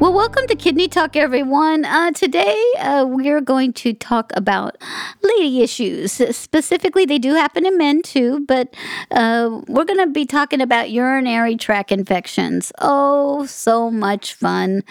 Well, 0.00 0.14
welcome 0.14 0.46
to 0.46 0.54
Kidney 0.54 0.88
Talk, 0.88 1.14
everyone. 1.14 1.84
Uh, 1.84 2.10
today, 2.12 2.56
uh, 2.78 3.04
we're 3.06 3.42
going 3.42 3.74
to 3.74 3.92
talk 3.92 4.32
about 4.34 4.78
lady 5.20 5.60
issues. 5.60 6.12
Specifically, 6.34 7.04
they 7.04 7.18
do 7.18 7.34
happen 7.34 7.66
in 7.66 7.76
men 7.76 8.00
too, 8.00 8.46
but 8.48 8.74
uh, 9.10 9.60
we're 9.68 9.84
going 9.84 9.98
to 9.98 10.06
be 10.06 10.24
talking 10.24 10.62
about 10.62 10.90
urinary 10.90 11.54
tract 11.54 11.92
infections. 11.92 12.72
Oh, 12.78 13.44
so 13.44 13.90
much 13.90 14.32
fun. 14.32 14.84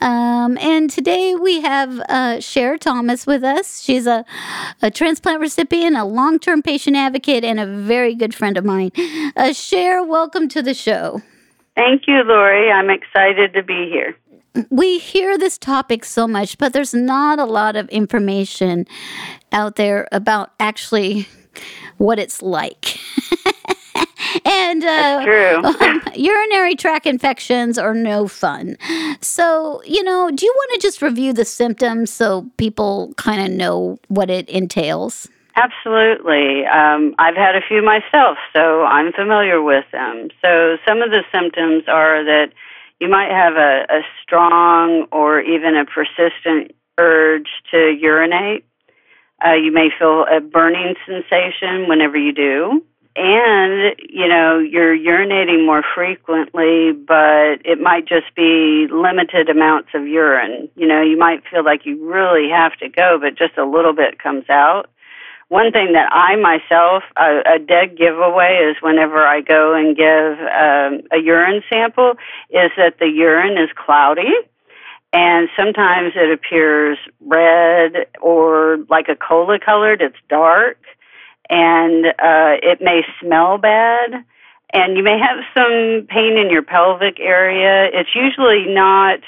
Um, 0.00 0.58
and 0.58 0.90
today, 0.90 1.36
we 1.36 1.60
have 1.60 2.00
uh, 2.08 2.40
Cher 2.40 2.76
Thomas 2.78 3.28
with 3.28 3.44
us. 3.44 3.80
She's 3.80 4.08
a, 4.08 4.24
a 4.82 4.90
transplant 4.90 5.38
recipient, 5.38 5.96
a 5.96 6.02
long 6.02 6.40
term 6.40 6.62
patient 6.62 6.96
advocate, 6.96 7.44
and 7.44 7.60
a 7.60 7.66
very 7.66 8.16
good 8.16 8.34
friend 8.34 8.56
of 8.56 8.64
mine. 8.64 8.90
Uh, 9.36 9.52
Cher, 9.52 10.02
welcome 10.02 10.48
to 10.48 10.62
the 10.62 10.74
show. 10.74 11.22
Thank 11.76 12.08
you, 12.08 12.24
Lori. 12.24 12.72
I'm 12.72 12.90
excited 12.90 13.52
to 13.52 13.62
be 13.62 13.88
here 13.88 14.16
we 14.70 14.98
hear 14.98 15.38
this 15.38 15.58
topic 15.58 16.04
so 16.04 16.26
much, 16.26 16.58
but 16.58 16.72
there's 16.72 16.94
not 16.94 17.38
a 17.38 17.44
lot 17.44 17.76
of 17.76 17.88
information 17.88 18.86
out 19.52 19.76
there 19.76 20.08
about 20.12 20.52
actually 20.58 21.28
what 21.96 22.18
it's 22.18 22.42
like. 22.42 22.98
and 24.44 24.84
uh, 24.84 26.00
urinary 26.14 26.74
tract 26.74 27.06
infections 27.06 27.78
are 27.78 27.94
no 27.94 28.28
fun. 28.28 28.76
So, 29.20 29.82
you 29.84 30.02
know, 30.02 30.30
do 30.30 30.44
you 30.44 30.54
want 30.56 30.80
to 30.80 30.86
just 30.86 31.02
review 31.02 31.32
the 31.32 31.44
symptoms 31.44 32.10
so 32.10 32.50
people 32.56 33.12
kind 33.16 33.40
of 33.40 33.56
know 33.56 33.98
what 34.08 34.30
it 34.30 34.48
entails? 34.48 35.28
Absolutely. 35.56 36.64
Um, 36.66 37.16
I've 37.18 37.34
had 37.34 37.56
a 37.56 37.60
few 37.60 37.82
myself, 37.82 38.38
so 38.52 38.84
I'm 38.84 39.12
familiar 39.12 39.60
with 39.60 39.84
them. 39.90 40.28
So, 40.40 40.76
some 40.86 41.02
of 41.02 41.10
the 41.10 41.24
symptoms 41.32 41.82
are 41.88 42.22
that 42.24 42.52
you 43.00 43.08
might 43.08 43.30
have 43.30 43.54
a, 43.54 43.86
a 43.88 44.00
strong 44.22 45.06
or 45.12 45.40
even 45.40 45.76
a 45.76 45.84
persistent 45.84 46.72
urge 46.98 47.48
to 47.70 47.96
urinate. 48.00 48.64
Uh, 49.44 49.54
you 49.54 49.72
may 49.72 49.88
feel 49.96 50.24
a 50.24 50.40
burning 50.40 50.94
sensation 51.06 51.88
whenever 51.88 52.16
you 52.16 52.32
do. 52.32 52.82
And, 53.14 53.96
you 54.08 54.28
know, 54.28 54.58
you're 54.58 54.96
urinating 54.96 55.66
more 55.66 55.82
frequently, 55.94 56.92
but 56.92 57.64
it 57.64 57.80
might 57.80 58.06
just 58.06 58.32
be 58.36 58.86
limited 58.90 59.48
amounts 59.48 59.88
of 59.94 60.06
urine. 60.06 60.68
You 60.76 60.86
know, 60.86 61.02
you 61.02 61.18
might 61.18 61.42
feel 61.50 61.64
like 61.64 61.84
you 61.84 62.08
really 62.08 62.48
have 62.50 62.76
to 62.78 62.88
go, 62.88 63.18
but 63.20 63.36
just 63.36 63.58
a 63.58 63.64
little 63.64 63.92
bit 63.92 64.22
comes 64.22 64.48
out 64.48 64.90
one 65.48 65.72
thing 65.72 65.92
that 65.94 66.12
I 66.12 66.36
myself, 66.36 67.02
a, 67.16 67.54
a 67.54 67.58
dead 67.58 67.96
giveaway 67.96 68.70
is 68.70 68.76
whenever 68.82 69.26
I 69.26 69.40
go 69.40 69.74
and 69.74 69.96
give 69.96 70.38
um, 70.38 71.08
a 71.10 71.22
urine 71.22 71.62
sample, 71.70 72.12
is 72.50 72.70
that 72.76 72.98
the 72.98 73.08
urine 73.08 73.56
is 73.56 73.70
cloudy. 73.74 74.32
And 75.10 75.48
sometimes 75.56 76.12
it 76.16 76.30
appears 76.30 76.98
red 77.20 78.08
or 78.20 78.78
like 78.90 79.08
a 79.08 79.16
cola 79.16 79.58
colored, 79.58 80.02
it's 80.02 80.18
dark. 80.28 80.78
And 81.48 82.04
uh, 82.04 82.60
it 82.62 82.82
may 82.82 83.00
smell 83.18 83.56
bad. 83.56 84.22
And 84.74 84.98
you 84.98 85.02
may 85.02 85.18
have 85.18 85.38
some 85.54 86.06
pain 86.08 86.36
in 86.36 86.50
your 86.50 86.62
pelvic 86.62 87.18
area. 87.20 87.88
It's 87.90 88.14
usually 88.14 88.66
not 88.68 89.20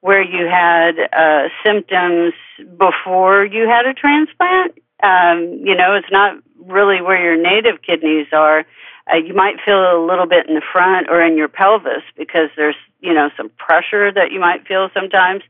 where 0.00 0.22
you 0.22 0.46
had 0.46 0.92
uh, 1.12 1.48
symptoms 1.62 2.32
before 2.78 3.44
you 3.44 3.68
had 3.68 3.84
a 3.84 3.92
transplant 3.92 4.78
um, 5.02 5.60
you 5.64 5.74
know, 5.74 5.94
it's 5.94 6.10
not 6.10 6.36
really 6.58 7.00
where 7.00 7.22
your 7.22 7.40
native 7.40 7.82
kidneys 7.82 8.26
are. 8.32 8.64
Uh, 9.10 9.16
you 9.16 9.34
might 9.34 9.56
feel 9.64 9.78
a 9.78 10.04
little 10.04 10.26
bit 10.26 10.48
in 10.48 10.54
the 10.54 10.62
front 10.72 11.08
or 11.08 11.22
in 11.22 11.36
your 11.36 11.48
pelvis 11.48 12.02
because 12.16 12.50
there's, 12.56 12.76
you 13.00 13.14
know, 13.14 13.30
some 13.36 13.50
pressure 13.56 14.12
that 14.12 14.32
you 14.32 14.40
might 14.40 14.66
feel 14.66 14.90
sometimes. 14.92 15.42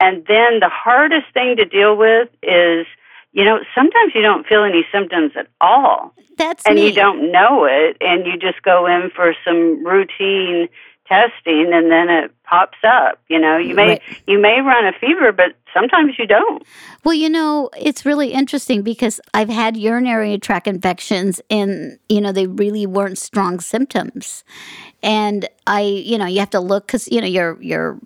And 0.00 0.24
then 0.26 0.60
the 0.60 0.70
hardest 0.70 1.26
thing 1.32 1.56
to 1.56 1.64
deal 1.64 1.96
with 1.96 2.28
is, 2.42 2.86
you 3.32 3.44
know, 3.44 3.60
sometimes 3.74 4.12
you 4.14 4.22
don't 4.22 4.46
feel 4.46 4.64
any 4.64 4.84
symptoms 4.90 5.32
at 5.36 5.46
all. 5.60 6.14
That's 6.36 6.64
and 6.66 6.76
me. 6.76 6.86
you 6.86 6.92
don't 6.92 7.30
know 7.30 7.66
it, 7.66 7.98
and 8.00 8.26
you 8.26 8.38
just 8.38 8.62
go 8.62 8.86
in 8.86 9.10
for 9.14 9.34
some 9.44 9.84
routine 9.86 10.68
testing 11.10 11.72
and 11.72 11.90
then 11.90 12.08
it 12.08 12.30
pops 12.44 12.78
up 12.84 13.20
you 13.28 13.38
know 13.38 13.56
you 13.56 13.74
may 13.74 13.88
right. 13.88 14.02
you 14.28 14.40
may 14.40 14.60
run 14.60 14.86
a 14.86 14.92
fever 14.98 15.32
but 15.32 15.56
sometimes 15.74 16.14
you 16.18 16.26
don't. 16.26 16.62
Well 17.04 17.14
you 17.14 17.28
know 17.28 17.68
it's 17.76 18.06
really 18.06 18.32
interesting 18.32 18.82
because 18.82 19.20
i've 19.34 19.48
had 19.48 19.76
urinary 19.76 20.38
tract 20.38 20.68
infections 20.68 21.40
and 21.50 21.98
you 22.08 22.20
know 22.20 22.30
they 22.30 22.46
really 22.46 22.86
weren't 22.86 23.18
strong 23.18 23.58
symptoms. 23.58 24.44
And 25.02 25.48
i 25.66 25.80
you 25.80 26.16
know 26.16 26.26
you 26.26 26.38
have 26.38 26.50
to 26.50 26.60
look 26.60 26.86
because 26.86 27.08
you 27.08 27.20
know 27.20 27.26
you're 27.26 27.60
you're 27.60 27.98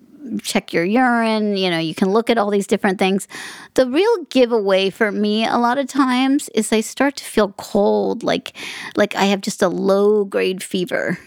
check 0.43 0.73
your 0.73 0.85
urine 0.85 1.55
you 1.59 1.69
know 1.69 1.79
you 1.79 1.95
can 1.95 2.11
look 2.11 2.31
at 2.31 2.39
all 2.39 2.51
these 2.51 2.67
different 2.67 2.99
things. 2.99 3.29
The 3.75 3.87
real 3.87 4.25
giveaway 4.31 4.89
for 4.89 5.13
me 5.13 5.45
a 5.45 5.59
lot 5.59 5.77
of 5.77 5.89
times 5.89 6.49
is 6.55 6.73
i 6.73 6.81
start 6.81 7.17
to 7.17 7.25
feel 7.25 7.53
cold 7.59 8.23
like 8.23 8.57
like 8.97 9.15
i 9.15 9.25
have 9.25 9.43
just 9.43 9.61
a 9.61 9.69
low 9.69 10.25
grade 10.25 10.63
fever 10.63 11.19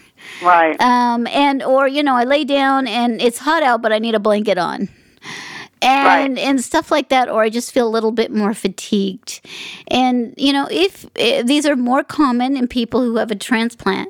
Right. 0.41 0.79
Um, 0.81 1.28
and 1.28 1.63
or 1.63 1.88
you 1.88 2.03
know, 2.03 2.16
I 2.16 2.23
lay 2.23 2.44
down 2.44 2.88
and 2.88 3.22
it's 3.22 3.39
hot 3.39 3.63
out, 3.63 3.81
but 3.81 3.91
I 3.91 4.00
need 4.00 4.16
a 4.16 4.19
blanket 4.19 4.57
on. 4.57 4.89
And 5.79 6.38
right. 6.38 6.44
and 6.44 6.59
stuff 6.59 6.89
like 6.89 7.09
that, 7.09 7.29
or 7.29 7.44
I 7.44 7.50
just 7.50 7.72
feel 7.72 7.88
a 7.88 7.89
little 7.89 8.11
bit 8.11 8.31
more 8.31 8.56
fatigued. 8.56 9.41
And 9.89 10.33
you 10.35 10.51
know, 10.51 10.67
if, 10.72 11.06
if 11.13 11.45
these 11.45 11.67
are 11.67 11.75
more 11.75 12.03
common 12.03 12.57
in 12.57 12.67
people 12.67 13.01
who 13.01 13.17
have 13.17 13.29
a 13.29 13.35
transplant, 13.35 14.09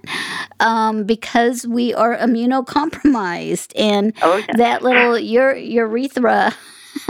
um, 0.62 1.04
because 1.04 1.68
we 1.68 1.94
are 1.94 2.16
immunocompromised, 2.16 3.74
and 3.76 4.14
oh, 4.22 4.38
yeah. 4.38 4.56
that 4.56 4.82
little 4.82 5.20
ure- 5.20 5.58
urethra 5.58 6.54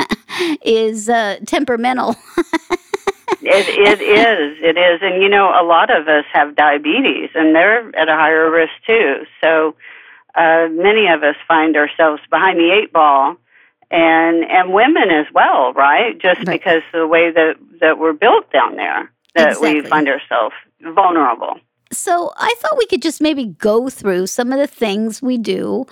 is 0.64 1.08
uh, 1.08 1.38
temperamental. 1.46 2.16
It, 3.48 3.68
it 3.70 4.02
is. 4.02 4.58
It 4.62 4.78
is. 4.78 5.00
And, 5.02 5.22
you 5.22 5.30
know, 5.30 5.50
a 5.50 5.64
lot 5.64 5.90
of 5.90 6.08
us 6.08 6.26
have 6.34 6.56
diabetes, 6.56 7.30
and 7.34 7.56
they're 7.56 7.96
at 7.96 8.10
a 8.10 8.14
higher 8.14 8.52
risk, 8.52 8.74
too. 8.86 9.26
So 9.42 9.76
uh, 10.36 10.68
many 10.70 11.08
of 11.08 11.24
us 11.24 11.36
find 11.48 11.76
ourselves 11.78 12.22
behind 12.30 12.60
the 12.60 12.72
eight 12.72 12.92
ball, 12.92 13.36
and, 13.90 14.44
and 14.44 14.74
women 14.74 15.10
as 15.12 15.28
well, 15.34 15.72
right? 15.74 16.20
Just 16.20 16.40
right. 16.40 16.60
because 16.60 16.84
of 16.94 17.00
the 17.00 17.08
way 17.08 17.32
that, 17.32 17.56
that 17.80 17.98
we're 17.98 18.14
built 18.14 18.52
down 18.52 18.76
there, 18.76 19.12
that 19.36 19.50
exactly. 19.50 19.82
we 19.82 19.88
find 19.88 20.10
ourselves 20.10 20.56
vulnerable. 20.82 21.60
So 21.92 22.34
I 22.38 22.54
thought 22.60 22.78
we 22.78 22.86
could 22.88 23.02
just 23.02 23.22
maybe 23.22 23.46
go 23.46 23.90
through 23.90 24.28
some 24.28 24.52
of 24.52 24.60
the 24.60 24.68
things 24.68 25.22
we 25.22 25.38
do, 25.38 25.86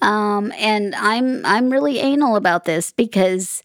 um, 0.00 0.52
and 0.56 0.94
I'm 0.94 1.44
I'm 1.44 1.70
really 1.70 1.98
anal 1.98 2.36
about 2.36 2.64
this 2.64 2.92
because, 2.92 3.62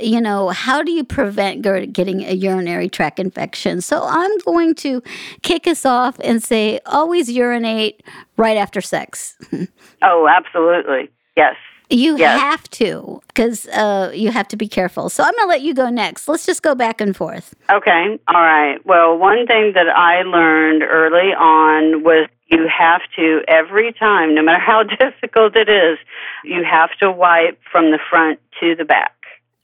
you 0.00 0.20
know, 0.20 0.48
how 0.48 0.82
do 0.82 0.90
you 0.92 1.04
prevent 1.04 1.62
getting 1.62 2.22
a 2.22 2.32
urinary 2.32 2.88
tract 2.88 3.20
infection? 3.20 3.80
So 3.80 4.04
I'm 4.04 4.38
going 4.38 4.74
to 4.76 5.02
kick 5.42 5.66
us 5.66 5.84
off 5.86 6.18
and 6.24 6.42
say 6.42 6.80
always 6.86 7.30
urinate 7.30 8.02
right 8.36 8.56
after 8.56 8.80
sex. 8.80 9.36
oh, 10.02 10.28
absolutely, 10.28 11.10
yes. 11.36 11.56
You 11.90 12.16
yes. 12.16 12.40
have 12.40 12.70
to, 12.70 13.20
because 13.28 13.66
uh, 13.68 14.12
you 14.14 14.30
have 14.30 14.46
to 14.48 14.56
be 14.56 14.68
careful. 14.68 15.08
So 15.08 15.24
I'm 15.24 15.32
going 15.32 15.44
to 15.44 15.48
let 15.48 15.62
you 15.62 15.74
go 15.74 15.90
next. 15.90 16.28
Let's 16.28 16.46
just 16.46 16.62
go 16.62 16.74
back 16.74 17.00
and 17.00 17.16
forth. 17.16 17.54
Okay. 17.70 18.18
All 18.28 18.40
right. 18.40 18.78
Well, 18.86 19.18
one 19.18 19.46
thing 19.46 19.72
that 19.74 19.88
I 19.88 20.22
learned 20.22 20.82
early 20.84 21.34
on 21.34 22.04
was 22.04 22.28
you 22.46 22.68
have 22.68 23.02
to, 23.16 23.42
every 23.48 23.92
time, 23.92 24.34
no 24.34 24.42
matter 24.42 24.60
how 24.60 24.82
difficult 25.00 25.56
it 25.56 25.68
is, 25.68 25.98
you 26.44 26.64
have 26.64 26.90
to 27.00 27.10
wipe 27.10 27.58
from 27.70 27.90
the 27.90 27.98
front 28.08 28.38
to 28.60 28.74
the 28.76 28.84
back. 28.84 29.19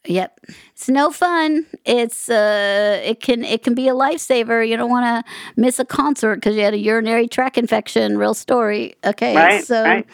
Yep. 0.08 0.40
It's 0.72 0.88
no 0.88 1.10
fun. 1.10 1.66
It's 1.84 2.28
uh 2.28 3.00
it 3.04 3.20
can 3.20 3.44
it 3.44 3.62
can 3.62 3.74
be 3.74 3.88
a 3.88 3.94
lifesaver. 3.94 4.66
You 4.66 4.76
don't 4.76 4.90
want 4.90 5.06
to 5.26 5.32
miss 5.60 5.78
a 5.78 5.84
concert 5.84 6.42
cuz 6.42 6.54
you 6.56 6.62
had 6.62 6.74
a 6.74 6.78
urinary 6.78 7.28
tract 7.28 7.58
infection, 7.58 8.18
real 8.18 8.34
story. 8.34 8.94
Okay. 9.04 9.34
Right, 9.34 9.64
so 9.64 9.82
right. 9.82 10.06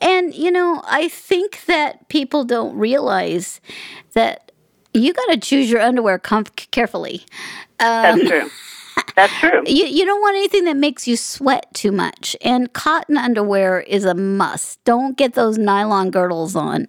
and 0.00 0.34
you 0.34 0.50
know, 0.50 0.82
I 0.86 1.08
think 1.08 1.64
that 1.66 2.08
people 2.08 2.44
don't 2.44 2.76
realize 2.76 3.60
that 4.12 4.52
you 4.92 5.12
got 5.12 5.26
to 5.26 5.38
choose 5.38 5.70
your 5.70 5.80
underwear 5.80 6.18
comf- 6.18 6.70
carefully. 6.70 7.24
Um, 7.78 8.18
That's 8.18 8.28
true. 8.28 8.50
That's 9.16 9.32
true. 9.38 9.62
You, 9.70 9.84
you 9.84 10.04
don't 10.04 10.20
want 10.20 10.36
anything 10.36 10.64
that 10.64 10.76
makes 10.76 11.06
you 11.06 11.16
sweat 11.16 11.66
too 11.74 11.92
much. 11.92 12.34
And 12.42 12.72
cotton 12.72 13.16
underwear 13.16 13.80
is 13.80 14.04
a 14.04 14.14
must. 14.14 14.82
Don't 14.84 15.16
get 15.16 15.34
those 15.34 15.58
nylon 15.58 16.10
girdles 16.10 16.56
on. 16.56 16.86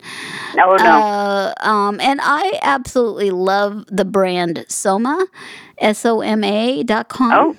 No, 0.55 0.75
no. 0.77 0.83
Uh, 0.83 1.53
um, 1.61 1.99
and 1.99 2.19
I 2.23 2.59
absolutely 2.63 3.29
love 3.29 3.85
the 3.87 4.05
brand 4.05 4.65
Soma, 4.67 5.27
S 5.77 6.05
O 6.05 6.21
M 6.21 6.43
A 6.43 6.83
dot 6.83 7.09
com. 7.09 7.31
Oh. 7.33 7.55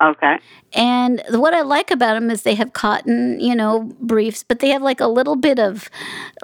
Okay. 0.00 0.38
And 0.74 1.22
what 1.30 1.54
I 1.54 1.62
like 1.62 1.90
about 1.90 2.14
them 2.14 2.30
is 2.30 2.42
they 2.42 2.54
have 2.54 2.72
cotton, 2.72 3.40
you 3.40 3.54
know, 3.54 3.90
briefs, 4.00 4.44
but 4.44 4.60
they 4.60 4.68
have 4.68 4.82
like 4.82 5.00
a 5.00 5.08
little 5.08 5.34
bit 5.34 5.58
of 5.58 5.90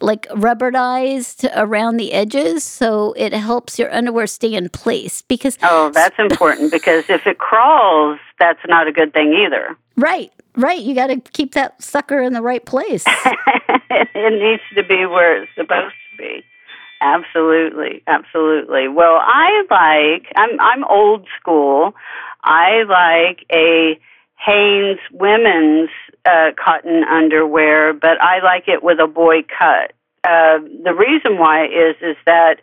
like 0.00 0.26
rubberized 0.30 1.48
around 1.54 1.98
the 1.98 2.12
edges, 2.12 2.64
so 2.64 3.12
it 3.16 3.32
helps 3.32 3.78
your 3.78 3.94
underwear 3.94 4.26
stay 4.26 4.54
in 4.54 4.70
place. 4.70 5.22
Because 5.22 5.56
oh, 5.62 5.90
that's 5.90 6.18
important 6.18 6.72
because 6.72 7.08
if 7.08 7.26
it 7.28 7.38
crawls, 7.38 8.18
that's 8.40 8.60
not 8.66 8.88
a 8.88 8.92
good 8.92 9.12
thing 9.12 9.32
either. 9.34 9.76
Right, 9.96 10.32
right. 10.56 10.80
You 10.80 10.96
got 10.96 11.08
to 11.08 11.20
keep 11.20 11.54
that 11.54 11.80
sucker 11.80 12.20
in 12.20 12.32
the 12.32 12.42
right 12.42 12.64
place. 12.64 13.04
it 13.06 14.42
needs 14.42 14.62
to 14.74 14.82
be 14.82 15.06
where 15.06 15.42
it's 15.42 15.52
supposed 15.54 15.94
to 16.10 16.16
be. 16.18 16.44
Absolutely, 17.00 18.02
absolutely. 18.06 18.88
Well, 18.88 19.18
I 19.20 19.62
like 19.70 20.32
I'm 20.36 20.58
I'm 20.58 20.84
old 20.84 21.28
school. 21.38 21.94
I 22.44 22.82
like 22.84 23.46
a 23.50 23.98
Hanes 24.36 25.00
women's 25.10 25.88
uh, 26.26 26.50
cotton 26.62 27.02
underwear, 27.04 27.94
but 27.94 28.20
I 28.20 28.42
like 28.42 28.68
it 28.68 28.82
with 28.82 28.98
a 29.00 29.06
boy 29.06 29.42
cut. 29.42 29.92
Uh, 30.22 30.58
the 30.82 30.94
reason 30.94 31.38
why 31.38 31.66
is 31.66 31.96
is 32.02 32.16
that 32.26 32.60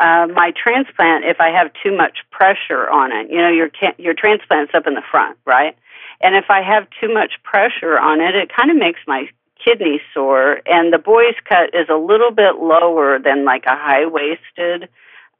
uh, 0.00 0.26
my 0.32 0.52
transplant, 0.56 1.24
if 1.24 1.40
I 1.40 1.50
have 1.50 1.70
too 1.82 1.94
much 1.94 2.18
pressure 2.30 2.88
on 2.88 3.12
it, 3.12 3.30
you 3.30 3.38
know, 3.38 3.50
your 3.50 3.70
your 3.98 4.14
transplant's 4.14 4.72
up 4.74 4.86
in 4.86 4.94
the 4.94 5.02
front, 5.10 5.36
right? 5.44 5.76
And 6.20 6.34
if 6.34 6.46
I 6.48 6.62
have 6.62 6.88
too 7.00 7.12
much 7.12 7.34
pressure 7.44 7.98
on 7.98 8.20
it, 8.20 8.34
it 8.34 8.50
kind 8.54 8.70
of 8.70 8.76
makes 8.76 9.00
my 9.06 9.28
kidney 9.62 10.00
sore. 10.14 10.60
And 10.66 10.92
the 10.92 10.98
boys 10.98 11.34
cut 11.48 11.74
is 11.74 11.88
a 11.90 11.96
little 11.96 12.30
bit 12.30 12.56
lower 12.56 13.18
than 13.18 13.44
like 13.44 13.64
a 13.66 13.76
high 13.76 14.06
waisted 14.06 14.88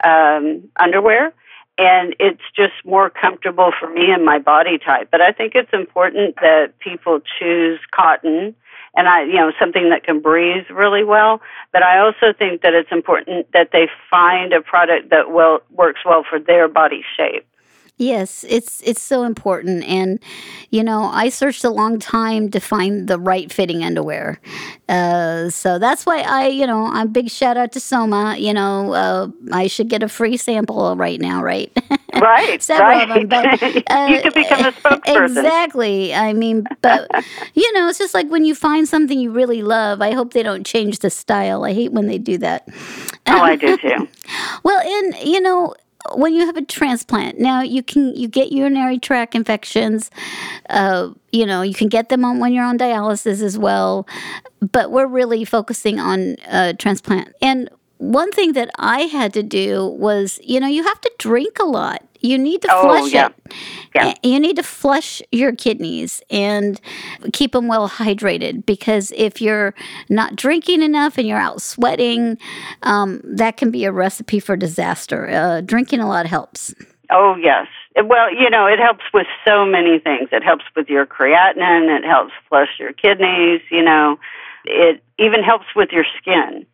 um, 0.03 0.69
underwear 0.79 1.33
and 1.79 2.13
it's 2.19 2.41
just 2.55 2.73
more 2.83 3.09
comfortable 3.09 3.71
for 3.79 3.89
me 3.89 4.11
and 4.11 4.25
my 4.25 4.37
body 4.37 4.77
type. 4.77 5.07
But 5.09 5.21
I 5.21 5.31
think 5.31 5.53
it's 5.55 5.71
important 5.71 6.35
that 6.41 6.77
people 6.79 7.21
choose 7.39 7.79
cotton 7.95 8.53
and 8.95 9.07
I, 9.07 9.23
you 9.23 9.35
know, 9.35 9.53
something 9.57 9.89
that 9.91 10.03
can 10.03 10.19
breathe 10.19 10.65
really 10.69 11.05
well. 11.05 11.41
But 11.71 11.83
I 11.83 11.99
also 11.99 12.33
think 12.37 12.63
that 12.63 12.73
it's 12.73 12.91
important 12.91 13.47
that 13.53 13.69
they 13.71 13.87
find 14.09 14.51
a 14.51 14.61
product 14.61 15.09
that 15.11 15.31
well 15.31 15.61
works 15.71 16.01
well 16.05 16.25
for 16.29 16.37
their 16.37 16.67
body 16.67 17.03
shape. 17.15 17.47
Yes, 17.99 18.45
it's 18.47 18.81
it's 18.85 19.01
so 19.01 19.23
important, 19.23 19.83
and 19.83 20.19
you 20.69 20.85
know 20.85 21.03
I 21.03 21.27
searched 21.27 21.65
a 21.65 21.69
long 21.69 21.99
time 21.99 22.49
to 22.51 22.59
find 22.61 23.09
the 23.09 23.19
right 23.19 23.51
fitting 23.51 23.83
underwear. 23.83 24.39
Uh, 24.87 25.49
so 25.49 25.77
that's 25.79 26.05
why 26.05 26.21
I, 26.21 26.47
you 26.47 26.65
know, 26.65 26.85
I'm 26.85 27.11
big 27.11 27.29
shout 27.29 27.57
out 27.57 27.73
to 27.73 27.81
Soma. 27.81 28.37
You 28.37 28.53
know, 28.53 28.93
uh, 28.93 29.27
I 29.51 29.67
should 29.67 29.89
get 29.89 30.01
a 30.01 30.07
free 30.07 30.37
sample 30.37 30.95
right 30.95 31.19
now, 31.19 31.43
right? 31.43 31.71
Right, 32.19 32.61
Several 32.61 32.89
right. 32.89 33.09
of 33.23 33.29
them, 33.29 33.49
but 33.61 33.63
uh, 33.91 34.07
you 34.09 34.21
could 34.21 34.33
become 34.33 34.65
a 34.65 34.71
spokesperson. 34.73 35.23
Exactly. 35.25 36.13
I 36.13 36.33
mean, 36.33 36.65
but 36.81 37.07
you 37.53 37.71
know, 37.73 37.87
it's 37.87 37.97
just 37.99 38.13
like 38.13 38.27
when 38.29 38.43
you 38.43 38.55
find 38.55 38.89
something 38.89 39.17
you 39.17 39.31
really 39.31 39.61
love. 39.61 40.01
I 40.01 40.11
hope 40.11 40.33
they 40.33 40.43
don't 40.43 40.65
change 40.65 40.99
the 40.99 41.09
style. 41.09 41.63
I 41.63 41.71
hate 41.73 41.93
when 41.93 42.07
they 42.07 42.17
do 42.17 42.37
that. 42.39 42.67
Oh, 43.27 43.41
I 43.41 43.55
do 43.55 43.77
too. 43.77 44.07
well, 44.63 44.79
and 44.81 45.15
you 45.29 45.39
know 45.39 45.75
when 46.13 46.33
you 46.33 46.45
have 46.45 46.57
a 46.57 46.61
transplant 46.61 47.39
now 47.39 47.61
you 47.61 47.83
can 47.83 48.15
you 48.15 48.27
get 48.27 48.51
urinary 48.51 48.97
tract 48.97 49.35
infections 49.35 50.09
uh, 50.69 51.09
you 51.31 51.45
know 51.45 51.61
you 51.61 51.73
can 51.73 51.89
get 51.89 52.09
them 52.09 52.23
on 52.23 52.39
when 52.39 52.53
you're 52.53 52.63
on 52.63 52.77
dialysis 52.77 53.41
as 53.41 53.57
well 53.57 54.07
but 54.61 54.91
we're 54.91 55.07
really 55.07 55.45
focusing 55.45 55.99
on 55.99 56.35
uh, 56.47 56.73
transplant. 56.73 57.33
And 57.41 57.69
one 57.99 58.31
thing 58.31 58.53
that 58.53 58.69
i 58.77 59.01
had 59.01 59.31
to 59.33 59.43
do 59.43 59.87
was 59.87 60.39
you 60.43 60.59
know 60.59 60.67
you 60.67 60.83
have 60.83 60.99
to 60.99 61.11
drink 61.17 61.59
a 61.59 61.65
lot 61.65 62.03
you 62.21 62.37
need 62.37 62.61
to 62.63 62.67
oh, 62.71 62.81
flush 62.81 63.13
yeah. 63.13 63.27
it. 63.27 63.53
Yeah. 63.95 64.13
You 64.23 64.39
need 64.39 64.57
to 64.57 64.63
flush 64.63 65.21
your 65.31 65.55
kidneys 65.55 66.21
and 66.29 66.79
keep 67.33 67.53
them 67.53 67.67
well 67.67 67.89
hydrated 67.89 68.65
because 68.65 69.11
if 69.15 69.41
you're 69.41 69.73
not 70.09 70.35
drinking 70.35 70.83
enough 70.83 71.17
and 71.17 71.27
you're 71.27 71.39
out 71.39 71.61
sweating, 71.61 72.37
um, 72.83 73.21
that 73.23 73.57
can 73.57 73.71
be 73.71 73.85
a 73.85 73.91
recipe 73.91 74.39
for 74.39 74.57
disaster. 74.57 75.29
Uh, 75.29 75.61
drinking 75.61 76.01
a 76.01 76.07
lot 76.07 76.25
helps. 76.25 76.73
Oh, 77.09 77.35
yes. 77.35 77.67
Well, 77.95 78.33
you 78.33 78.49
know, 78.49 78.67
it 78.67 78.79
helps 78.79 79.03
with 79.13 79.27
so 79.47 79.65
many 79.65 79.99
things. 79.99 80.29
It 80.31 80.43
helps 80.43 80.65
with 80.75 80.89
your 80.89 81.05
creatinine, 81.05 81.97
it 81.97 82.05
helps 82.05 82.33
flush 82.47 82.69
your 82.79 82.93
kidneys, 82.93 83.61
you 83.71 83.83
know, 83.83 84.19
it 84.65 85.01
even 85.17 85.41
helps 85.41 85.65
with 85.75 85.89
your 85.91 86.05
skin. 86.17 86.65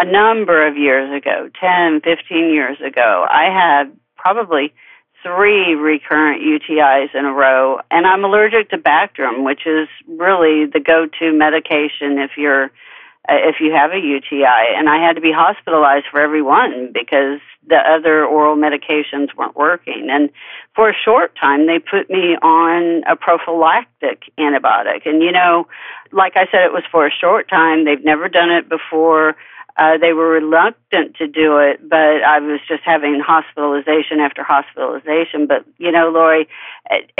A 0.00 0.04
number 0.06 0.66
of 0.66 0.78
years 0.78 1.14
ago, 1.14 1.50
10, 1.60 2.00
15 2.00 2.54
years 2.54 2.78
ago, 2.80 3.26
I 3.30 3.52
had 3.52 3.92
probably 4.16 4.72
three 5.22 5.74
recurrent 5.74 6.40
UTIs 6.40 7.14
in 7.14 7.26
a 7.26 7.32
row, 7.34 7.80
and 7.90 8.06
I'm 8.06 8.24
allergic 8.24 8.70
to 8.70 8.78
Bactrim, 8.78 9.44
which 9.44 9.66
is 9.66 9.88
really 10.08 10.64
the 10.64 10.80
go-to 10.80 11.34
medication 11.34 12.18
if 12.18 12.30
you're 12.38 12.70
uh, 13.28 13.36
if 13.44 13.56
you 13.60 13.72
have 13.72 13.90
a 13.90 13.98
UTI. 13.98 14.72
And 14.74 14.88
I 14.88 15.04
had 15.06 15.16
to 15.16 15.20
be 15.20 15.32
hospitalized 15.36 16.06
for 16.10 16.18
every 16.18 16.40
one 16.40 16.92
because 16.94 17.40
the 17.68 17.76
other 17.76 18.24
oral 18.24 18.56
medications 18.56 19.36
weren't 19.36 19.54
working. 19.54 20.08
And 20.10 20.30
for 20.74 20.88
a 20.88 20.94
short 21.04 21.36
time, 21.38 21.66
they 21.66 21.78
put 21.78 22.08
me 22.08 22.36
on 22.40 23.04
a 23.04 23.16
prophylactic 23.16 24.22
antibiotic. 24.38 25.04
And 25.04 25.22
you 25.22 25.32
know, 25.32 25.68
like 26.10 26.32
I 26.36 26.46
said, 26.50 26.64
it 26.64 26.72
was 26.72 26.84
for 26.90 27.06
a 27.06 27.10
short 27.10 27.50
time. 27.50 27.84
They've 27.84 28.02
never 28.02 28.30
done 28.30 28.50
it 28.50 28.70
before. 28.70 29.36
Uh, 29.80 29.96
they 29.96 30.12
were 30.12 30.28
reluctant 30.28 31.16
to 31.16 31.26
do 31.26 31.56
it, 31.56 31.80
but 31.88 31.96
I 32.22 32.38
was 32.40 32.60
just 32.68 32.82
having 32.84 33.18
hospitalization 33.18 34.20
after 34.20 34.44
hospitalization. 34.44 35.46
But 35.46 35.64
you 35.78 35.90
know, 35.90 36.10
Lori, 36.10 36.48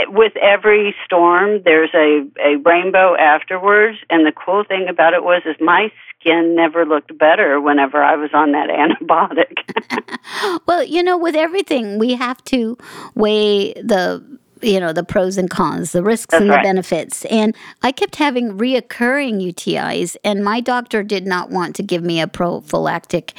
with 0.08 0.36
every 0.36 0.94
storm, 1.06 1.62
there's 1.64 1.88
a 1.94 2.20
a 2.38 2.56
rainbow 2.56 3.16
afterwards. 3.16 3.96
And 4.10 4.26
the 4.26 4.32
cool 4.32 4.62
thing 4.62 4.88
about 4.90 5.14
it 5.14 5.24
was, 5.24 5.40
is 5.46 5.56
my 5.58 5.90
skin 6.20 6.54
never 6.54 6.84
looked 6.84 7.16
better 7.16 7.58
whenever 7.62 8.02
I 8.02 8.16
was 8.16 8.28
on 8.34 8.52
that 8.52 8.68
antibiotic. 9.00 10.60
well, 10.66 10.84
you 10.84 11.02
know, 11.02 11.16
with 11.16 11.34
everything, 11.34 11.98
we 11.98 12.14
have 12.14 12.44
to 12.44 12.76
weigh 13.14 13.72
the 13.72 14.38
you 14.62 14.80
know 14.80 14.92
the 14.92 15.04
pros 15.04 15.36
and 15.38 15.50
cons 15.50 15.92
the 15.92 16.02
risks 16.02 16.32
That's 16.32 16.42
and 16.42 16.50
the 16.50 16.58
benefits 16.62 17.24
and 17.26 17.56
i 17.82 17.92
kept 17.92 18.16
having 18.16 18.58
reoccurring 18.58 19.42
utis 19.42 20.16
and 20.24 20.44
my 20.44 20.60
doctor 20.60 21.02
did 21.02 21.26
not 21.26 21.50
want 21.50 21.76
to 21.76 21.82
give 21.82 22.02
me 22.02 22.20
a 22.20 22.26
prophylactic 22.26 23.34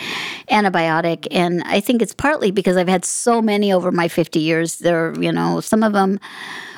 antibiotic 0.49 1.27
and 1.31 1.63
i 1.65 1.79
think 1.79 2.01
it's 2.01 2.13
partly 2.13 2.51
because 2.51 2.77
i've 2.77 2.87
had 2.87 3.05
so 3.05 3.41
many 3.41 3.71
over 3.71 3.91
my 3.91 4.07
50 4.07 4.39
years 4.39 4.79
there 4.79 5.13
you 5.19 5.31
know 5.31 5.59
some 5.59 5.83
of 5.83 5.93
them 5.93 6.19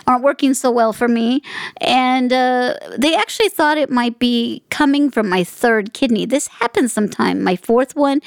aren't 0.08 0.24
working 0.24 0.54
so 0.54 0.72
well 0.72 0.94
for 0.94 1.08
me. 1.08 1.42
And 1.78 2.32
uh, 2.32 2.76
they 2.98 3.16
actually 3.16 3.50
thought 3.50 3.78
it 3.78 3.90
might 3.90 4.20
be 4.20 4.64
coming 4.70 5.10
from 5.10 5.30
my 5.30 5.44
third 5.44 5.94
kidney. 5.94 6.26
This 6.26 6.48
happens 6.48 6.94
sometime. 6.94 7.44
My 7.44 7.56
fourth 7.56 7.96
one 7.96 8.22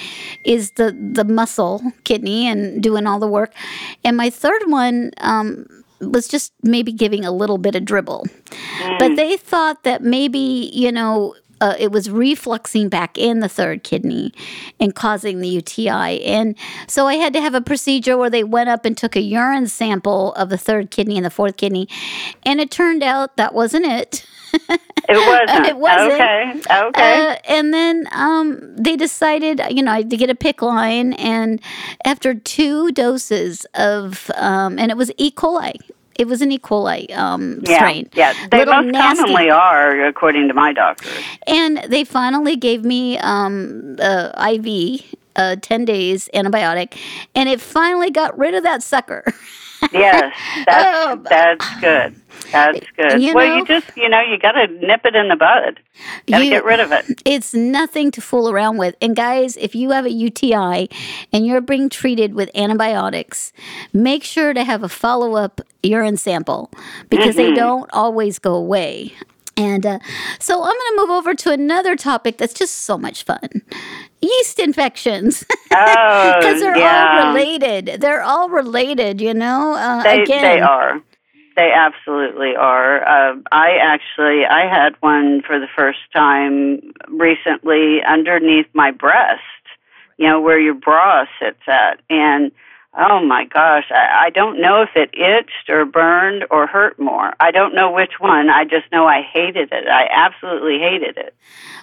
is 0.44 0.73
the, 0.73 0.92
the 0.92 1.25
muscle 1.25 1.82
kidney 2.04 2.46
and 2.46 2.82
doing 2.82 3.06
all 3.06 3.18
the 3.18 3.28
work. 3.28 3.52
And 4.04 4.16
my 4.16 4.30
third 4.30 4.62
one, 4.66 5.11
um, 5.18 5.66
was 6.00 6.29
just 6.29 6.53
maybe 6.62 6.93
giving 6.93 7.25
a 7.25 7.31
little 7.31 7.59
bit 7.59 7.75
of 7.75 7.85
dribble. 7.85 8.26
Mm. 8.81 8.99
But 8.99 9.17
they 9.17 9.37
thought 9.37 9.83
that 9.85 10.03
maybe, 10.03 10.71
you 10.73 10.93
know, 10.93 11.35
uh, 11.61 11.75
it 11.79 11.91
was 11.91 12.09
refluxing 12.09 12.91
back 12.91 13.17
in 13.17 13.41
the 13.41 13.49
third 13.49 13.83
kidney 13.83 14.33
and 14.79 14.95
causing 14.95 15.41
the 15.41 15.49
UTI. 15.49 16.23
And 16.25 16.55
so 16.87 17.07
I 17.07 17.15
had 17.15 17.33
to 17.33 17.41
have 17.41 17.55
a 17.55 17.61
procedure 17.61 18.17
where 18.17 18.31
they 18.31 18.45
went 18.45 18.69
up 18.69 18.85
and 18.85 18.97
took 18.97 19.17
a 19.17 19.21
urine 19.21 19.67
sample 19.67 20.35
of 20.35 20.50
the 20.50 20.59
third 20.59 20.91
kidney 20.91 21.17
and 21.17 21.25
the 21.25 21.31
fourth 21.31 21.57
kidney. 21.57 21.88
And 22.45 22.61
it 22.61 22.71
turned 22.71 23.03
out 23.03 23.37
that 23.37 23.55
wasn't 23.55 23.87
it. 23.87 24.26
It 25.08 25.16
wasn't. 25.48 25.66
it 25.66 25.76
wasn't. 25.78 26.12
Okay. 26.12 26.60
Okay. 26.70 27.28
Uh, 27.30 27.36
and 27.48 27.72
then 27.72 28.08
um, 28.12 28.75
they 28.76 28.96
decided, 28.96 29.60
you 29.70 29.82
know, 29.82 30.02
to 30.02 30.16
get 30.16 30.30
a 30.30 30.34
PICC 30.34 30.62
line. 30.62 31.12
And 31.14 31.60
after 32.04 32.34
two 32.34 32.90
doses 32.92 33.66
of, 33.75 34.30
um, 34.36 34.78
and 34.78 34.90
it 34.90 34.96
was 34.96 35.12
E. 35.16 35.30
coli. 35.30 35.75
It 36.18 36.26
was 36.26 36.40
an 36.40 36.50
E. 36.50 36.58
coli 36.58 37.14
um, 37.16 37.60
yeah, 37.62 37.76
strain. 37.76 38.08
Yeah, 38.14 38.32
they 38.50 38.60
Little 38.60 38.82
most 38.82 38.92
nasty. 38.92 39.22
commonly 39.22 39.50
are, 39.50 40.06
according 40.06 40.48
to 40.48 40.54
my 40.54 40.72
doctor. 40.72 41.10
And 41.46 41.78
they 41.88 42.04
finally 42.04 42.56
gave 42.56 42.84
me 42.84 43.18
um, 43.18 43.96
uh, 44.00 44.32
IV, 44.54 45.02
uh, 45.36 45.56
10 45.60 45.84
days 45.84 46.28
antibiotic, 46.34 46.96
and 47.34 47.48
it 47.48 47.60
finally 47.60 48.10
got 48.10 48.36
rid 48.38 48.54
of 48.54 48.62
that 48.62 48.82
sucker. 48.82 49.25
yes, 49.93 50.35
that's, 50.66 50.87
Oh, 50.88 51.23
that's 51.28 51.81
good. 51.81 52.16
That's 52.52 52.87
good. 52.97 53.21
You 53.21 53.35
well, 53.35 53.49
know- 53.49 53.57
you 53.57 53.66
just, 53.66 53.97
you 53.97 54.09
know, 54.09 54.21
you 54.21 54.38
got 54.38 54.52
to 54.52 54.66
nip 54.66 55.05
it 55.05 55.14
in 55.14 55.28
the 55.28 55.37
bud. 55.37 55.81
Got 56.26 56.38
to 56.38 56.49
get 56.49 56.64
rid 56.64 56.81
of 56.81 56.93
it. 56.93 57.23
It's 57.25 57.55
nothing 57.55 58.11
to 58.12 58.21
fool 58.21 58.50
around 58.50 58.76
with. 58.76 58.95
And 59.00 59.16
guys, 59.16 59.57
if 59.57 59.75
you 59.75 59.90
have 59.90 60.05
a 60.05 60.11
UTI 60.11 60.88
and 61.33 61.47
you're 61.47 61.61
being 61.61 61.88
treated 61.88 62.35
with 62.35 62.50
antibiotics, 62.55 63.52
make 63.93 64.23
sure 64.23 64.52
to 64.52 64.64
have 64.64 64.83
a 64.83 64.88
follow 64.88 65.35
up 65.37 65.61
urine 65.83 66.16
sample 66.16 66.71
because 67.09 67.37
they 67.37 67.47
mm-hmm. 67.47 67.57
don't 67.57 67.90
always 67.93 68.38
go 68.38 68.55
away. 68.55 69.12
And 69.56 69.86
uh, 69.86 69.98
so 70.38 70.54
I'm 70.62 70.66
going 70.66 70.78
to 70.90 70.94
move 70.96 71.10
over 71.10 71.34
to 71.34 71.50
another 71.52 71.96
topic 71.96 72.36
that's 72.38 72.52
just 72.52 72.76
so 72.82 72.98
much 72.98 73.25
fun 73.25 73.62
yeast 74.20 74.58
infections. 74.58 75.44
Oh, 75.78 76.34
Because 76.38 76.60
they're 76.60 76.76
yeah. 76.78 77.25
all 77.26 77.34
related. 77.34 78.00
They're 78.00 78.22
all 78.22 78.48
related, 78.48 79.20
you 79.20 79.34
know? 79.34 79.75
Uh, 79.75 80.02
They, 80.04 80.22
again, 80.22 80.42
they 80.42 80.60
are. 80.60 81.02
They 81.56 81.70
absolutely 81.70 82.54
are. 82.56 83.02
Uh, 83.02 83.36
I 83.52 83.76
actually 83.82 84.46
I 84.46 84.66
had 84.72 84.94
one 85.00 85.42
for 85.46 85.58
the 85.58 85.66
first 85.76 85.98
time 86.14 86.92
recently 87.08 87.98
underneath 88.08 88.66
my 88.75 88.90
breast, 88.90 89.42
you 90.18 90.26
know, 90.28 90.40
where 90.40 90.58
your 90.58 90.75
bra 90.75 91.26
sits 91.40 91.60
at, 91.66 92.00
and 92.08 92.52
Oh 92.99 93.23
my 93.23 93.45
gosh, 93.45 93.85
I, 93.91 94.26
I 94.26 94.31
don't 94.31 94.61
know 94.61 94.83
if 94.83 94.91
it 94.95 95.11
itched 95.12 95.69
or 95.69 95.85
burned 95.85 96.47
or 96.50 96.67
hurt 96.67 96.99
more. 96.99 97.35
I 97.38 97.50
don't 97.50 97.75
know 97.75 97.91
which 97.91 98.12
one. 98.21 98.49
I 98.49 98.65
just 98.65 98.91
know 98.91 99.07
I 99.07 99.21
hated 99.21 99.71
it. 99.71 99.87
I 99.87 100.07
absolutely 100.11 100.79
hated 100.79 101.19
it. 101.19 101.35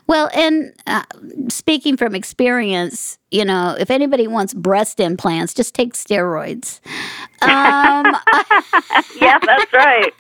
Well, 0.08 0.30
and 0.34 0.74
uh, 0.88 1.04
speaking 1.50 1.98
from 1.98 2.16
experience, 2.16 3.20
you 3.34 3.44
know, 3.44 3.76
if 3.80 3.90
anybody 3.90 4.28
wants 4.28 4.54
breast 4.54 5.00
implants, 5.00 5.54
just 5.56 5.74
take 5.74 5.94
steroids. 5.94 6.80
Um, 7.42 8.06
yeah, 9.20 9.40
that's 9.40 9.74
right. 9.74 10.14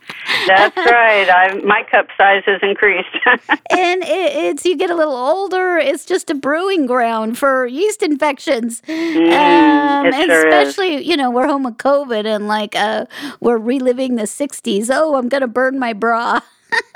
That's 0.48 0.76
right. 0.78 1.30
I, 1.30 1.62
my 1.64 1.84
cup 1.92 2.08
size 2.18 2.42
has 2.48 2.60
increased. 2.64 3.16
and 3.50 4.04
it, 4.04 4.36
it's 4.36 4.66
you 4.66 4.76
get 4.76 4.90
a 4.90 4.96
little 4.96 5.16
older. 5.16 5.78
It's 5.78 6.06
just 6.06 6.32
a 6.32 6.36
brewing 6.36 6.88
ground 6.88 7.38
for 7.38 7.68
yeast 7.68 8.02
infections. 8.02 8.82
Mm, 8.82 9.28
um, 9.28 10.06
and 10.08 10.26
sure 10.26 10.48
especially, 10.48 10.96
is. 10.96 11.06
you 11.06 11.16
know, 11.16 11.30
we're 11.30 11.48
home 11.48 11.64
with 11.64 11.78
COVID 11.78 12.26
and 12.26 12.48
like 12.48 12.76
uh, 12.76 13.06
we're 13.40 13.60
reliving 13.60 14.16
the 14.16 14.24
'60s. 14.24 14.90
Oh, 14.92 15.16
I'm 15.16 15.30
going 15.30 15.42
to 15.42 15.48
burn 15.48 15.78
my 15.78 15.94
bra. 15.94 16.40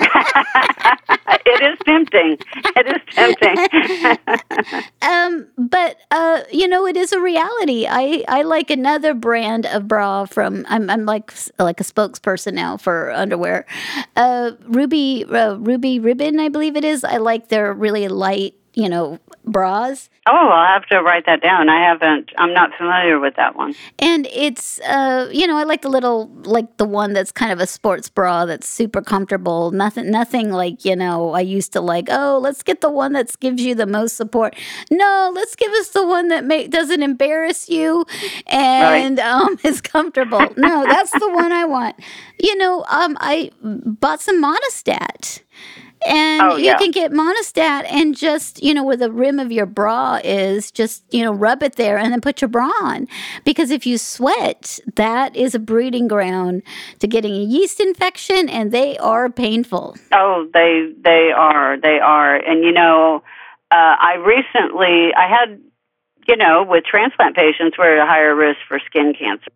it 1.46 1.62
is 1.62 1.78
tempting. 1.86 2.38
It 2.76 2.86
is 2.86 3.02
tempting. 3.14 4.84
um, 5.02 5.46
but 5.56 5.96
uh, 6.10 6.42
you 6.52 6.68
know, 6.68 6.86
it 6.86 6.96
is 6.96 7.12
a 7.12 7.20
reality. 7.20 7.86
I, 7.88 8.24
I 8.28 8.42
like 8.42 8.70
another 8.70 9.14
brand 9.14 9.66
of 9.66 9.88
bra 9.88 10.26
from. 10.26 10.66
I'm 10.68 10.90
I'm 10.90 11.04
like 11.04 11.32
like 11.58 11.80
a 11.80 11.84
spokesperson 11.84 12.54
now 12.54 12.76
for 12.76 13.10
underwear. 13.10 13.66
Uh, 14.16 14.52
Ruby 14.66 15.24
uh, 15.24 15.56
Ruby 15.56 15.98
Ribbon, 15.98 16.40
I 16.40 16.48
believe 16.48 16.76
it 16.76 16.84
is. 16.84 17.04
I 17.04 17.18
like 17.18 17.48
their 17.48 17.72
really 17.72 18.08
light 18.08 18.54
you 18.74 18.88
know, 18.88 19.18
bras. 19.48 20.08
Oh, 20.26 20.32
I'll 20.32 20.74
have 20.74 20.86
to 20.88 21.02
write 21.02 21.26
that 21.26 21.40
down. 21.40 21.68
I 21.68 21.80
haven't. 21.88 22.30
I'm 22.36 22.52
not 22.52 22.74
familiar 22.76 23.18
with 23.18 23.36
that 23.36 23.56
one. 23.56 23.74
And 23.98 24.26
it's, 24.30 24.78
uh, 24.80 25.28
you 25.32 25.46
know, 25.46 25.56
I 25.56 25.62
like 25.64 25.82
the 25.82 25.88
little, 25.88 26.28
like 26.42 26.76
the 26.76 26.84
one 26.84 27.14
that's 27.14 27.32
kind 27.32 27.50
of 27.50 27.60
a 27.60 27.66
sports 27.66 28.10
bra 28.10 28.44
that's 28.44 28.68
super 28.68 29.00
comfortable. 29.00 29.70
Nothing, 29.70 30.10
nothing 30.10 30.50
like 30.50 30.84
you 30.84 30.96
know. 30.96 31.32
I 31.32 31.40
used 31.40 31.72
to 31.72 31.80
like, 31.80 32.08
oh, 32.10 32.38
let's 32.42 32.62
get 32.62 32.80
the 32.80 32.90
one 32.90 33.12
that 33.14 33.38
gives 33.40 33.62
you 33.62 33.74
the 33.74 33.86
most 33.86 34.16
support. 34.16 34.54
No, 34.90 35.32
let's 35.34 35.56
give 35.56 35.72
us 35.72 35.88
the 35.90 36.06
one 36.06 36.28
that 36.28 36.44
make 36.44 36.70
doesn't 36.70 37.02
embarrass 37.02 37.68
you 37.68 38.04
and 38.46 39.18
right. 39.18 39.26
um 39.26 39.58
is 39.64 39.80
comfortable. 39.80 40.40
no, 40.56 40.84
that's 40.84 41.12
the 41.12 41.30
one 41.32 41.52
I 41.52 41.64
want. 41.64 41.96
You 42.38 42.56
know, 42.56 42.84
um, 42.88 43.16
I 43.20 43.50
bought 43.62 44.20
some 44.20 44.42
Monistat. 44.42 45.42
And 46.06 46.42
oh, 46.42 46.56
you 46.56 46.74
can 46.76 46.90
get 46.90 47.10
Monistat 47.12 47.90
and 47.90 48.16
just, 48.16 48.62
you 48.62 48.72
know, 48.72 48.84
where 48.84 48.96
the 48.96 49.10
rim 49.10 49.38
of 49.38 49.50
your 49.50 49.66
bra 49.66 50.20
is, 50.22 50.70
just, 50.70 51.02
you 51.12 51.24
know, 51.24 51.32
rub 51.32 51.62
it 51.62 51.76
there 51.76 51.98
and 51.98 52.12
then 52.12 52.20
put 52.20 52.40
your 52.40 52.48
bra 52.48 52.70
on. 52.82 53.08
Because 53.44 53.70
if 53.70 53.86
you 53.86 53.98
sweat, 53.98 54.78
that 54.94 55.34
is 55.34 55.54
a 55.54 55.58
breeding 55.58 56.08
ground 56.08 56.62
to 57.00 57.06
getting 57.08 57.34
a 57.34 57.42
yeast 57.42 57.80
infection 57.80 58.48
and 58.48 58.70
they 58.72 58.96
are 58.98 59.28
painful. 59.28 59.96
Oh, 60.12 60.48
they 60.54 60.92
they 61.02 61.30
are. 61.36 61.80
They 61.80 61.98
are. 61.98 62.36
And 62.36 62.62
you 62.62 62.72
know, 62.72 63.22
uh, 63.70 63.96
I 63.98 64.14
recently 64.16 65.12
I 65.14 65.28
had 65.28 65.60
you 66.28 66.36
know, 66.36 66.64
with 66.68 66.84
transplant 66.84 67.34
patients 67.34 67.76
we're 67.78 67.98
at 67.98 68.04
a 68.04 68.06
higher 68.06 68.34
risk 68.34 68.58
for 68.68 68.78
skin 68.86 69.14
cancer. 69.18 69.50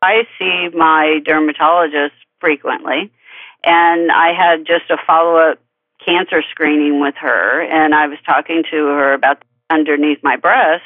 I 0.00 0.22
see 0.38 0.68
my 0.76 1.20
dermatologist 1.24 2.14
frequently 2.40 3.12
and 3.64 4.10
I 4.10 4.32
had 4.32 4.66
just 4.66 4.90
a 4.90 4.96
follow 5.06 5.36
up 5.36 5.58
cancer 6.04 6.42
screening 6.50 7.00
with 7.00 7.14
her, 7.20 7.62
and 7.62 7.94
I 7.94 8.06
was 8.06 8.18
talking 8.26 8.64
to 8.70 8.76
her 8.76 9.12
about 9.12 9.42
underneath 9.70 10.18
my 10.22 10.36
breast, 10.36 10.82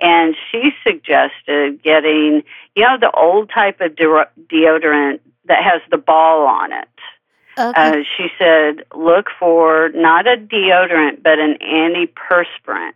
and 0.00 0.34
she 0.50 0.70
suggested 0.84 1.82
getting, 1.82 2.42
you 2.74 2.82
know, 2.82 2.96
the 3.00 3.10
old 3.12 3.50
type 3.54 3.80
of 3.80 3.94
de- 3.96 4.28
deodorant 4.50 5.20
that 5.46 5.62
has 5.62 5.80
the 5.90 5.98
ball 5.98 6.46
on 6.46 6.72
it. 6.72 6.88
Okay. 7.58 7.72
Uh, 7.76 7.96
she 8.16 8.28
said, 8.38 8.84
look 8.94 9.26
for 9.38 9.90
not 9.94 10.26
a 10.26 10.36
deodorant, 10.36 11.22
but 11.22 11.38
an 11.38 11.58
antiperspirant. 11.60 12.94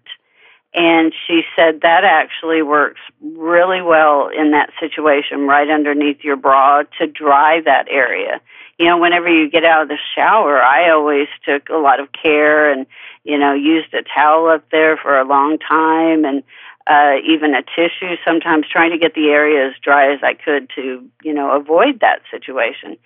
And 0.75 1.13
she 1.27 1.43
said 1.55 1.81
that 1.83 2.05
actually 2.05 2.63
works 2.63 3.01
really 3.23 3.81
well 3.81 4.29
in 4.29 4.51
that 4.51 4.71
situation, 4.81 5.47
right 5.47 5.69
underneath 5.71 6.23
your 6.23 6.37
bra 6.37 6.83
to 6.99 7.07
dry 7.07 7.61
that 7.65 7.87
area 7.89 8.41
you 8.79 8.87
know, 8.87 8.99
whenever 8.99 9.29
you 9.29 9.51
get 9.51 9.65
out 9.65 9.83
of 9.83 9.89
the 9.89 9.99
shower, 10.15 10.63
I 10.63 10.91
always 10.91 11.29
took 11.45 11.69
a 11.71 11.77
lot 11.77 12.01
of 12.01 12.09
care 12.13 12.71
and, 12.71 12.87
you 13.25 13.39
know, 13.39 13.55
used 13.55 13.93
a 13.95 14.03
towel 14.03 14.49
up 14.49 14.71
there 14.71 14.97
for 14.97 15.19
a 15.19 15.27
long 15.27 15.59
time 15.59 16.25
and 16.25 16.43
uh, 16.87 17.17
even 17.27 17.55
a 17.55 17.63
tissue, 17.63 18.15
sometimes 18.25 18.67
trying 18.71 18.93
to 18.93 18.99
get 18.99 19.15
the 19.15 19.29
area 19.29 19.69
as 19.69 19.75
dry 19.83 20.13
as 20.13 20.21
I 20.23 20.35
could 20.35 20.71
to, 20.77 21.05
you 21.23 21.33
know, 21.35 21.57
avoid 21.57 22.01
that 22.01 22.21
situation. 22.31 22.97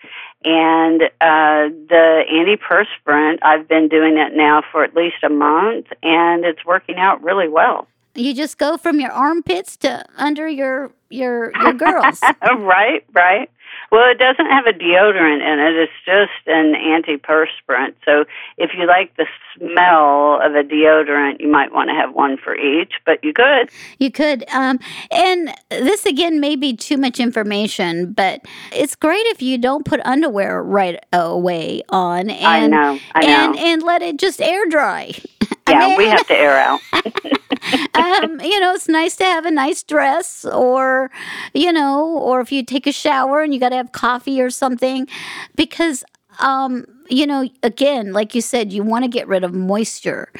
And 0.45 1.03
uh, 1.03 1.73
the 1.89 2.25
antiperspirant, 2.31 3.39
I've 3.43 3.69
been 3.69 3.89
doing 3.89 4.19
it 4.19 4.37
now 4.37 4.63
for 4.71 4.85
at 4.85 4.95
least 4.95 5.23
a 5.23 5.31
month, 5.31 5.87
and 6.03 6.45
it's 6.45 6.65
working 6.65 6.97
out 6.99 7.23
really 7.23 7.49
well. 7.49 7.87
You 8.15 8.35
just 8.35 8.59
go 8.59 8.77
from 8.77 9.01
your 9.01 9.13
armpits 9.13 9.77
to 9.79 10.05
under 10.17 10.47
your 10.49 10.91
your 11.11 11.53
your 11.63 11.73
girls. 11.73 12.21
right, 12.43 13.05
right. 13.13 13.49
Well, 13.91 14.09
it 14.11 14.19
doesn't 14.19 14.47
have 14.47 14.67
a 14.67 14.73
deodorant 14.73 15.43
in 15.43 15.59
it. 15.59 15.77
It's 15.77 15.93
just 16.05 16.47
an 16.47 16.75
antiperspirant. 16.75 17.95
So 18.05 18.25
if 18.57 18.71
you 18.77 18.87
like 18.87 19.17
the 19.17 19.27
smell 19.57 20.41
of 20.41 20.55
a 20.55 20.63
deodorant, 20.63 21.41
you 21.41 21.49
might 21.49 21.73
want 21.73 21.91
to 21.91 21.95
have 21.95 22.15
one 22.15 22.37
for 22.37 22.55
each, 22.55 22.93
but 23.05 23.23
you 23.25 23.33
could. 23.33 23.71
You 23.99 24.13
could. 24.13 24.45
Um, 24.51 24.79
and 25.11 25.53
this, 25.71 26.07
again, 26.07 26.41
may 26.41 26.55
be 26.55 26.77
too 26.77 26.97
much 26.97 27.19
information, 27.19 28.13
but 28.13 28.45
it's 28.73 28.95
great 28.95 29.27
if 29.27 29.43
you 29.43 29.59
don't 29.59 29.85
put 29.85 30.01
underwear 30.05 30.63
right 30.63 31.05
away 31.13 31.83
on. 31.89 32.31
And, 32.31 32.47
I 32.47 32.67
know. 32.67 32.99
I 33.15 33.27
know. 33.27 33.29
And, 33.29 33.59
and 33.59 33.83
let 33.83 34.03
it 34.03 34.19
just 34.19 34.41
air 34.41 34.69
dry. 34.69 35.13
Yeah, 35.71 35.97
we 35.97 36.07
have 36.07 36.27
to 36.27 36.37
air 36.37 36.59
out. 36.59 36.81
um, 36.93 38.41
you 38.41 38.61
know, 38.61 38.75
it's 38.75 38.89
nice 38.89 39.17
to 39.17 39.25
have 39.25 39.47
a 39.47 39.51
nice 39.51 39.83
dress, 39.83 40.45
or 40.45 41.11
you 41.55 41.73
know, 41.73 42.07
or 42.19 42.41
if 42.41 42.53
you 42.53 42.65
take 42.65 42.87
a 42.87 42.93
shower 42.93 43.43
and 43.43 43.55
you 43.55 43.61
got 43.61 43.71
to 43.71 43.77
have 43.77 43.93
coffee 43.93 44.41
or 44.41 44.51
something, 44.51 45.07
because 45.55 46.05
um, 46.39 46.87
you 47.09 47.27
know, 47.27 47.49
again, 47.63 48.13
like 48.13 48.35
you 48.35 48.41
said, 48.41 48.73
you 48.73 48.83
want 48.83 49.05
to 49.05 49.09
get 49.09 49.27
rid 49.27 49.43
of 49.43 49.53
moisture. 49.53 50.33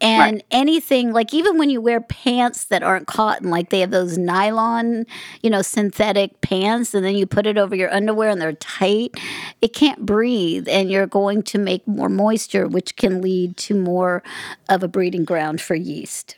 And 0.00 0.36
right. 0.36 0.44
anything, 0.50 1.12
like 1.12 1.34
even 1.34 1.58
when 1.58 1.68
you 1.68 1.80
wear 1.80 2.00
pants 2.00 2.64
that 2.66 2.82
aren't 2.82 3.06
cotton, 3.06 3.50
like 3.50 3.70
they 3.70 3.80
have 3.80 3.90
those 3.90 4.18
nylon, 4.18 5.04
you 5.42 5.50
know, 5.50 5.62
synthetic 5.62 6.40
pants, 6.40 6.94
and 6.94 7.04
then 7.04 7.16
you 7.16 7.26
put 7.26 7.46
it 7.46 7.58
over 7.58 7.74
your 7.74 7.92
underwear 7.92 8.30
and 8.30 8.40
they're 8.40 8.52
tight, 8.54 9.16
it 9.60 9.74
can't 9.74 10.06
breathe. 10.06 10.68
And 10.68 10.90
you're 10.90 11.06
going 11.06 11.42
to 11.44 11.58
make 11.58 11.86
more 11.86 12.08
moisture, 12.08 12.66
which 12.66 12.96
can 12.96 13.20
lead 13.20 13.56
to 13.58 13.74
more 13.74 14.22
of 14.68 14.82
a 14.82 14.88
breeding 14.88 15.24
ground 15.24 15.60
for 15.60 15.74
yeast. 15.74 16.36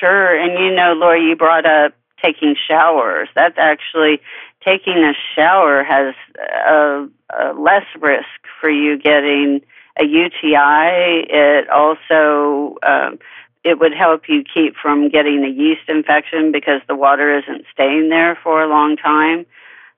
Sure. 0.00 0.38
And 0.38 0.52
you 0.64 0.74
know, 0.74 0.92
Lori, 0.94 1.24
you 1.24 1.36
brought 1.36 1.66
up 1.66 1.94
taking 2.22 2.56
showers. 2.68 3.28
That's 3.34 3.56
actually 3.58 4.20
taking 4.68 5.02
a 5.04 5.12
shower 5.34 5.84
has 5.84 6.14
a, 6.38 7.08
a 7.38 7.52
less 7.58 7.86
risk 8.00 8.26
for 8.60 8.70
you 8.70 8.98
getting 8.98 9.60
a 10.00 10.04
UTI. 10.04 11.26
It 11.28 11.68
also 11.70 12.76
um, 12.82 13.18
it 13.64 13.78
would 13.78 13.92
help 13.92 14.22
you 14.28 14.44
keep 14.44 14.74
from 14.76 15.08
getting 15.08 15.44
a 15.44 15.48
yeast 15.48 15.88
infection 15.88 16.52
because 16.52 16.80
the 16.86 16.94
water 16.94 17.38
isn't 17.38 17.64
staying 17.72 18.08
there 18.08 18.38
for 18.42 18.62
a 18.62 18.68
long 18.68 18.96
time. 18.96 19.46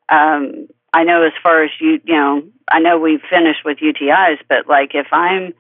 Um, 0.09 0.69
I 0.93 1.05
know 1.05 1.23
as 1.23 1.33
far 1.43 1.65
as 1.65 1.71
you 1.81 2.01
you 2.05 2.15
know, 2.15 2.43
I 2.71 2.81
know 2.81 2.99
we've 2.99 3.23
finished 3.29 3.65
with 3.65 3.79
UTIs, 3.79 4.39
but 4.49 4.69
like 4.69 4.95
if 4.95 5.07
I'm 5.13 5.53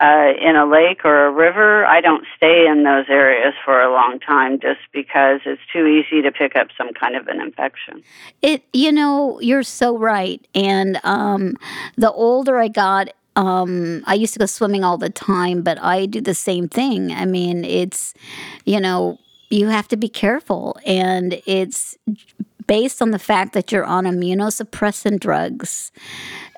uh, 0.00 0.32
in 0.40 0.56
a 0.56 0.66
lake 0.66 1.04
or 1.04 1.26
a 1.26 1.30
river, 1.30 1.86
I 1.86 2.00
don't 2.00 2.24
stay 2.36 2.66
in 2.66 2.84
those 2.84 3.06
areas 3.08 3.54
for 3.64 3.80
a 3.80 3.92
long 3.92 4.18
time 4.20 4.60
just 4.60 4.80
because 4.92 5.40
it's 5.46 5.62
too 5.72 5.86
easy 5.86 6.22
to 6.22 6.32
pick 6.32 6.56
up 6.56 6.68
some 6.76 6.92
kind 6.92 7.16
of 7.16 7.28
an 7.28 7.40
infection. 7.40 8.02
It, 8.42 8.62
you 8.72 8.92
know, 8.92 9.40
you're 9.40 9.62
so 9.62 9.96
right. 9.96 10.46
And 10.54 11.00
um, 11.04 11.56
the 11.96 12.12
older 12.12 12.58
I 12.58 12.68
got, 12.68 13.08
um, 13.36 14.02
I 14.06 14.14
used 14.14 14.32
to 14.34 14.38
go 14.38 14.46
swimming 14.46 14.84
all 14.84 14.98
the 14.98 15.10
time, 15.10 15.62
but 15.62 15.82
I 15.82 16.06
do 16.06 16.20
the 16.20 16.34
same 16.34 16.68
thing. 16.68 17.12
I 17.12 17.24
mean, 17.24 17.64
it's, 17.64 18.14
you 18.64 18.80
know, 18.80 19.18
you 19.50 19.68
have 19.68 19.88
to 19.88 19.96
be 19.96 20.08
careful, 20.08 20.76
and 20.84 21.40
it's 21.46 21.96
based 22.66 23.02
on 23.02 23.10
the 23.10 23.18
fact 23.18 23.52
that 23.52 23.72
you're 23.72 23.84
on 23.84 24.04
immunosuppressant 24.04 25.20
drugs. 25.20 25.92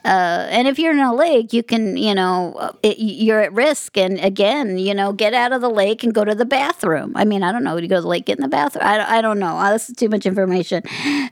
Uh, 0.04 0.46
and 0.50 0.68
if 0.68 0.78
you're 0.78 0.92
in 0.92 1.00
a 1.00 1.14
lake, 1.14 1.52
you 1.52 1.62
can, 1.62 1.96
you 1.96 2.14
know, 2.14 2.72
it, 2.82 2.98
you're 2.98 3.40
at 3.40 3.52
risk. 3.52 3.98
And 3.98 4.18
again, 4.20 4.78
you 4.78 4.94
know, 4.94 5.12
get 5.12 5.34
out 5.34 5.52
of 5.52 5.60
the 5.60 5.68
lake 5.68 6.02
and 6.04 6.14
go 6.14 6.24
to 6.24 6.34
the 6.34 6.44
bathroom. 6.44 7.12
I 7.14 7.24
mean, 7.24 7.42
I 7.42 7.52
don't 7.52 7.64
know. 7.64 7.76
You 7.76 7.88
go 7.88 7.96
to 7.96 8.02
the 8.02 8.08
lake, 8.08 8.26
get 8.26 8.38
in 8.38 8.42
the 8.42 8.48
bathroom? 8.48 8.84
I, 8.86 9.18
I 9.18 9.20
don't 9.20 9.38
know. 9.38 9.58
Oh, 9.60 9.72
this 9.72 9.90
is 9.90 9.96
too 9.96 10.08
much 10.08 10.24
information. 10.24 10.82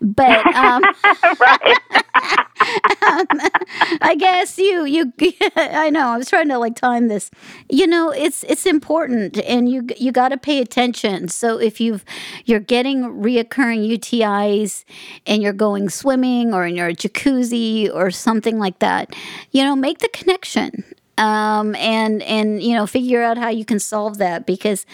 But, 0.01 0.47
um, 0.55 0.83
right. 1.41 1.79
I 2.61 4.17
guess 4.19 4.59
you 4.59 4.85
you 4.85 5.13
I 5.57 5.91
know 5.91 6.09
I 6.09 6.17
was 6.17 6.29
trying 6.29 6.49
to 6.49 6.59
like 6.59 6.77
time 6.77 7.09
this. 7.09 7.31
You 7.69 7.87
know, 7.87 8.11
it's 8.11 8.45
it's 8.45 8.67
important 8.67 9.39
and 9.39 9.69
you 9.69 9.87
you 9.99 10.13
got 10.13 10.29
to 10.29 10.37
pay 10.37 10.61
attention. 10.61 11.29
So 11.29 11.59
if 11.59 11.81
you've 11.81 12.05
you're 12.45 12.61
getting 12.61 13.03
reoccurring 13.03 13.89
UTIs 13.89 14.85
and 15.27 15.43
you're 15.43 15.53
going 15.53 15.89
swimming 15.89 16.55
or 16.55 16.67
in 16.67 16.77
your 16.77 16.93
jacuzzi 16.93 17.93
or 17.93 18.11
something 18.11 18.59
like 18.59 18.79
that, 18.79 19.15
you 19.51 19.63
know, 19.63 19.77
make 19.77 19.99
the 19.99 20.09
connection 20.09 20.85
um, 21.19 21.75
and 21.77 22.23
and 22.23 22.63
you 22.63 22.75
know 22.75 22.87
figure 22.87 23.23
out 23.23 23.39
how 23.39 23.49
you 23.49 23.65
can 23.65 23.79
solve 23.79 24.19
that 24.19 24.47
because 24.47 24.85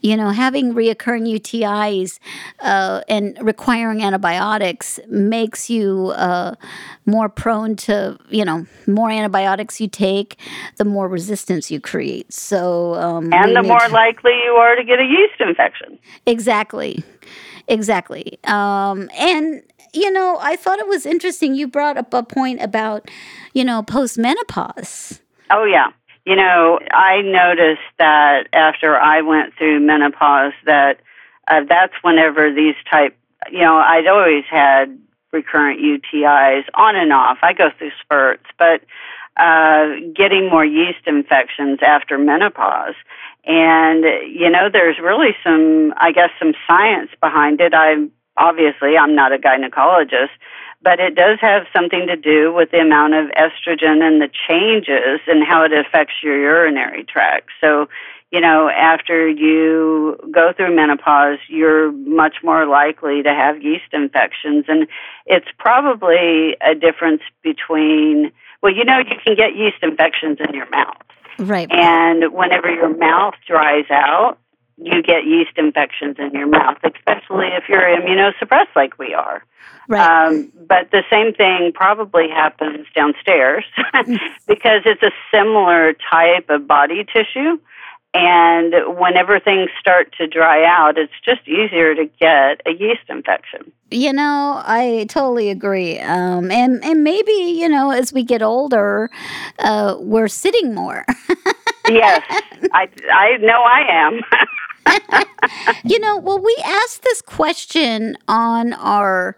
you 0.00 0.16
know 0.16 0.30
having 0.30 0.74
reoccurring 0.74 1.32
UTIs 1.32 2.18
uh, 2.60 3.02
and 3.08 3.36
requiring 3.40 4.02
antibiotics 4.02 5.00
makes 5.08 5.68
you 5.68 6.12
uh, 6.16 6.54
more 7.06 7.28
prone 7.28 7.76
to 7.76 8.18
you 8.28 8.44
know 8.44 8.66
more 8.86 9.10
antibiotics 9.10 9.80
you 9.80 9.88
take, 9.88 10.38
the 10.76 10.84
more 10.84 11.08
resistance 11.08 11.70
you 11.70 11.80
create. 11.80 12.32
So 12.32 12.94
um, 12.94 13.32
and 13.32 13.56
the 13.56 13.62
more 13.62 13.80
to, 13.80 13.92
likely 13.92 14.32
you 14.44 14.52
are 14.52 14.76
to 14.76 14.84
get 14.84 15.00
a 15.00 15.04
yeast 15.04 15.40
infection. 15.40 15.98
Exactly, 16.26 17.02
exactly. 17.68 18.38
Um, 18.44 19.10
and 19.16 19.62
you 19.92 20.10
know, 20.10 20.38
I 20.40 20.56
thought 20.56 20.78
it 20.80 20.88
was 20.88 21.06
interesting. 21.06 21.54
You 21.54 21.68
brought 21.68 21.96
up 21.96 22.12
a 22.14 22.22
point 22.22 22.62
about 22.62 23.10
you 23.52 23.64
know 23.64 23.82
postmenopause 23.82 25.20
Oh, 25.50 25.64
yeah. 25.64 25.88
You 26.24 26.36
know, 26.36 26.78
I 26.90 27.20
noticed 27.20 27.82
that 27.98 28.48
after 28.52 28.96
I 28.96 29.20
went 29.20 29.54
through 29.58 29.80
menopause 29.80 30.54
that 30.64 31.00
uh, 31.48 31.60
that's 31.68 31.92
whenever 32.02 32.52
these 32.52 32.76
type, 32.90 33.16
you 33.50 33.60
know, 33.60 33.76
I'd 33.76 34.06
always 34.06 34.44
had 34.50 34.98
recurrent 35.32 35.80
UTIs 35.80 36.64
on 36.74 36.96
and 36.96 37.12
off. 37.12 37.38
I 37.42 37.52
go 37.52 37.68
through 37.76 37.90
spurts, 38.00 38.44
but 38.58 38.80
uh, 39.36 39.96
getting 40.14 40.48
more 40.48 40.64
yeast 40.64 41.06
infections 41.06 41.80
after 41.82 42.16
menopause. 42.16 42.94
And, 43.44 44.04
you 44.32 44.48
know, 44.48 44.70
there's 44.72 44.98
really 44.98 45.36
some, 45.44 45.92
I 45.98 46.12
guess, 46.12 46.30
some 46.38 46.54
science 46.66 47.10
behind 47.20 47.60
it. 47.60 47.74
I'm 47.74 48.10
obviously, 48.36 48.96
I'm 48.96 49.14
not 49.14 49.32
a 49.32 49.38
gynecologist, 49.38 50.32
but 50.84 51.00
it 51.00 51.14
does 51.14 51.38
have 51.40 51.62
something 51.74 52.06
to 52.08 52.16
do 52.16 52.52
with 52.52 52.70
the 52.70 52.78
amount 52.78 53.14
of 53.14 53.30
estrogen 53.30 54.02
and 54.02 54.20
the 54.20 54.28
changes 54.48 55.20
and 55.26 55.42
how 55.42 55.64
it 55.64 55.72
affects 55.72 56.12
your 56.22 56.38
urinary 56.38 57.04
tract. 57.04 57.48
So, 57.58 57.88
you 58.30 58.40
know, 58.40 58.68
after 58.68 59.26
you 59.26 60.18
go 60.30 60.52
through 60.54 60.76
menopause, 60.76 61.38
you're 61.48 61.90
much 61.90 62.36
more 62.42 62.66
likely 62.66 63.22
to 63.22 63.30
have 63.30 63.62
yeast 63.62 63.94
infections. 63.94 64.66
And 64.68 64.86
it's 65.24 65.48
probably 65.58 66.56
a 66.60 66.74
difference 66.74 67.22
between, 67.42 68.30
well, 68.62 68.74
you 68.74 68.84
know, 68.84 68.98
you 68.98 69.16
can 69.24 69.36
get 69.36 69.56
yeast 69.56 69.78
infections 69.82 70.38
in 70.46 70.54
your 70.54 70.68
mouth. 70.68 70.96
Right. 71.38 71.70
And 71.72 72.32
whenever 72.34 72.70
your 72.70 72.94
mouth 72.94 73.34
dries 73.46 73.86
out, 73.90 74.36
you 74.76 75.02
get 75.02 75.24
yeast 75.24 75.56
infections 75.56 76.16
in 76.18 76.32
your 76.32 76.48
mouth, 76.48 76.78
especially 76.82 77.48
if 77.48 77.68
you're 77.68 77.80
immunosuppressed 77.80 78.74
like 78.74 78.98
we 78.98 79.14
are. 79.14 79.44
Right. 79.88 80.28
Um, 80.28 80.52
but 80.66 80.90
the 80.90 81.02
same 81.10 81.34
thing 81.34 81.72
probably 81.74 82.28
happens 82.28 82.86
downstairs 82.94 83.64
because 84.46 84.82
it's 84.84 85.02
a 85.02 85.12
similar 85.30 85.94
type 86.10 86.48
of 86.48 86.66
body 86.66 87.04
tissue. 87.04 87.58
And 88.16 88.72
whenever 88.96 89.40
things 89.40 89.70
start 89.80 90.14
to 90.18 90.28
dry 90.28 90.64
out, 90.64 90.96
it's 90.96 91.12
just 91.24 91.48
easier 91.48 91.96
to 91.96 92.04
get 92.20 92.60
a 92.64 92.70
yeast 92.70 93.02
infection. 93.08 93.72
You 93.90 94.12
know, 94.12 94.62
I 94.64 95.06
totally 95.08 95.50
agree. 95.50 95.98
Um, 95.98 96.52
and 96.52 96.82
and 96.84 97.02
maybe 97.02 97.32
you 97.32 97.68
know, 97.68 97.90
as 97.90 98.12
we 98.12 98.22
get 98.22 98.40
older, 98.40 99.10
uh, 99.58 99.96
we're 99.98 100.28
sitting 100.28 100.74
more. 100.74 101.04
yes, 101.88 102.22
I 102.72 102.88
I 103.12 103.36
know 103.38 103.62
I 103.64 103.82
am. 103.90 104.20
you 105.84 105.98
know, 106.00 106.16
well, 106.16 106.38
we 106.38 106.56
asked 106.64 107.02
this 107.02 107.22
question 107.22 108.16
on 108.28 108.72
our 108.74 109.36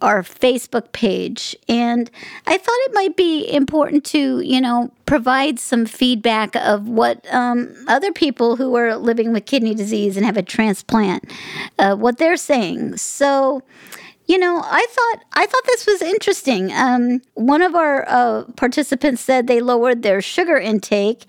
our 0.00 0.22
Facebook 0.22 0.90
page, 0.92 1.54
and 1.68 2.10
I 2.46 2.58
thought 2.58 2.78
it 2.86 2.94
might 2.94 3.16
be 3.16 3.48
important 3.52 4.04
to, 4.06 4.40
you 4.40 4.60
know, 4.60 4.90
provide 5.06 5.60
some 5.60 5.86
feedback 5.86 6.56
of 6.56 6.88
what 6.88 7.24
um, 7.32 7.72
other 7.86 8.10
people 8.12 8.56
who 8.56 8.74
are 8.76 8.96
living 8.96 9.32
with 9.32 9.46
kidney 9.46 9.74
disease 9.74 10.16
and 10.16 10.26
have 10.26 10.36
a 10.36 10.42
transplant, 10.42 11.30
uh, 11.78 11.94
what 11.94 12.18
they're 12.18 12.36
saying. 12.36 12.96
So, 12.96 13.62
you 14.32 14.38
know, 14.38 14.62
I 14.64 14.86
thought 14.88 15.24
I 15.34 15.44
thought 15.44 15.62
this 15.66 15.86
was 15.86 16.00
interesting. 16.00 16.72
Um, 16.72 17.20
one 17.34 17.60
of 17.60 17.74
our 17.74 18.08
uh, 18.08 18.44
participants 18.56 19.20
said 19.20 19.46
they 19.46 19.60
lowered 19.60 20.02
their 20.02 20.22
sugar 20.22 20.56
intake, 20.56 21.26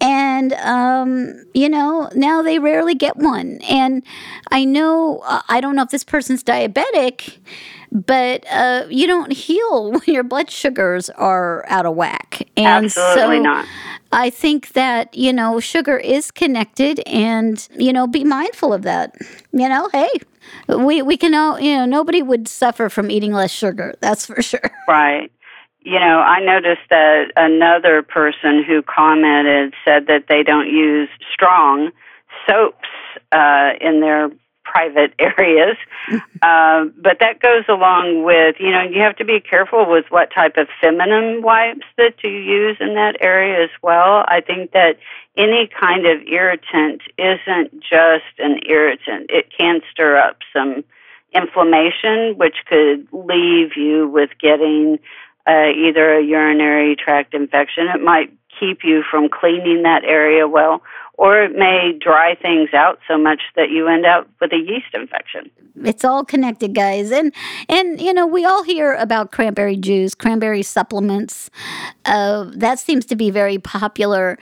and 0.00 0.52
um, 0.52 1.44
you 1.52 1.68
know 1.68 2.08
now 2.14 2.42
they 2.42 2.60
rarely 2.60 2.94
get 2.94 3.16
one. 3.16 3.58
And 3.68 4.04
I 4.52 4.64
know 4.64 5.20
uh, 5.24 5.42
I 5.48 5.60
don't 5.60 5.74
know 5.74 5.82
if 5.82 5.88
this 5.88 6.04
person's 6.04 6.44
diabetic, 6.44 7.38
but 7.90 8.44
uh, 8.48 8.86
you 8.88 9.08
don't 9.08 9.32
heal 9.32 9.90
when 9.90 10.02
your 10.06 10.22
blood 10.22 10.48
sugars 10.48 11.10
are 11.10 11.64
out 11.68 11.86
of 11.86 11.96
whack. 11.96 12.46
And 12.56 12.84
Absolutely 12.84 13.38
so 13.38 13.42
not. 13.42 13.66
I 14.12 14.30
think 14.30 14.74
that, 14.74 15.12
you 15.12 15.32
know, 15.32 15.58
sugar 15.58 15.96
is 15.96 16.30
connected 16.30 17.00
and, 17.00 17.66
you 17.76 17.92
know, 17.92 18.06
be 18.06 18.22
mindful 18.22 18.72
of 18.72 18.82
that. 18.82 19.16
You 19.50 19.68
know, 19.68 19.88
hey, 19.92 20.08
we, 20.68 21.02
we 21.02 21.16
can 21.16 21.34
all, 21.34 21.60
you 21.60 21.76
know, 21.76 21.84
nobody 21.84 22.22
would 22.22 22.48
suffer 22.48 22.88
from 22.88 23.10
eating 23.10 23.32
less 23.32 23.50
sugar. 23.50 23.94
That's 24.00 24.26
for 24.26 24.40
sure. 24.42 24.60
Right. 24.88 25.32
You 25.80 25.98
know, 25.98 26.20
I 26.20 26.40
noticed 26.40 26.88
that 26.88 27.32
another 27.36 28.02
person 28.02 28.64
who 28.66 28.82
commented 28.82 29.74
said 29.84 30.06
that 30.06 30.26
they 30.28 30.42
don't 30.42 30.68
use 30.68 31.08
strong 31.32 31.90
soaps 32.48 32.88
uh, 33.32 33.72
in 33.80 34.00
their 34.00 34.30
private 34.74 35.14
areas. 35.18 35.76
uh, 36.42 36.86
but 37.00 37.18
that 37.20 37.40
goes 37.40 37.64
along 37.68 38.24
with, 38.24 38.56
you 38.58 38.70
know, 38.70 38.82
you 38.82 39.00
have 39.00 39.16
to 39.16 39.24
be 39.24 39.40
careful 39.40 39.88
with 39.88 40.06
what 40.10 40.32
type 40.34 40.56
of 40.56 40.66
feminine 40.80 41.42
wipes 41.42 41.86
that 41.96 42.14
you 42.22 42.30
use 42.30 42.76
in 42.80 42.94
that 42.94 43.16
area 43.20 43.62
as 43.62 43.70
well. 43.82 44.24
I 44.26 44.40
think 44.40 44.72
that 44.72 44.98
any 45.36 45.68
kind 45.80 46.06
of 46.06 46.22
irritant 46.26 47.02
isn't 47.16 47.80
just 47.80 48.34
an 48.38 48.60
irritant, 48.68 49.30
it 49.30 49.46
can 49.56 49.80
stir 49.90 50.18
up 50.18 50.38
some 50.52 50.84
inflammation, 51.32 52.36
which 52.36 52.56
could 52.66 53.08
leave 53.12 53.76
you 53.76 54.08
with 54.08 54.30
getting 54.40 54.98
uh, 55.46 55.70
either 55.76 56.18
a 56.18 56.22
urinary 56.22 56.96
tract 56.96 57.34
infection. 57.34 57.88
It 57.94 58.00
might 58.00 58.32
keep 58.58 58.84
you 58.84 59.02
from 59.10 59.28
cleaning 59.28 59.82
that 59.82 60.04
area 60.04 60.46
well, 60.46 60.82
or 61.16 61.42
it 61.42 61.52
may 61.56 61.96
dry 61.98 62.34
things 62.34 62.70
out 62.74 62.98
so 63.08 63.16
much 63.16 63.40
that 63.56 63.70
you 63.70 63.86
end 63.88 64.04
up 64.04 64.28
with 64.40 64.52
a 64.52 64.56
yeast 64.56 64.92
infection. 64.94 65.50
It's 65.84 66.04
all 66.04 66.24
connected, 66.24 66.74
guys. 66.74 67.10
And 67.10 67.32
and 67.68 68.00
you 68.00 68.12
know, 68.12 68.26
we 68.26 68.44
all 68.44 68.62
hear 68.62 68.94
about 68.94 69.32
cranberry 69.32 69.76
juice, 69.76 70.14
cranberry 70.14 70.62
supplements. 70.62 71.50
Uh, 72.04 72.50
that 72.54 72.78
seems 72.78 73.06
to 73.06 73.16
be 73.16 73.30
very 73.30 73.58
popular. 73.58 74.38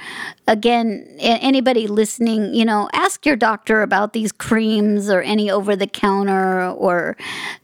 Again, 0.46 1.16
anybody 1.20 1.86
listening, 1.86 2.54
you 2.54 2.64
know, 2.64 2.88
ask 2.92 3.24
your 3.24 3.36
doctor 3.36 3.82
about 3.82 4.12
these 4.12 4.32
creams 4.32 5.08
or 5.08 5.22
any 5.22 5.50
over 5.50 5.74
the 5.74 5.86
counter 5.86 6.70
or 6.70 7.16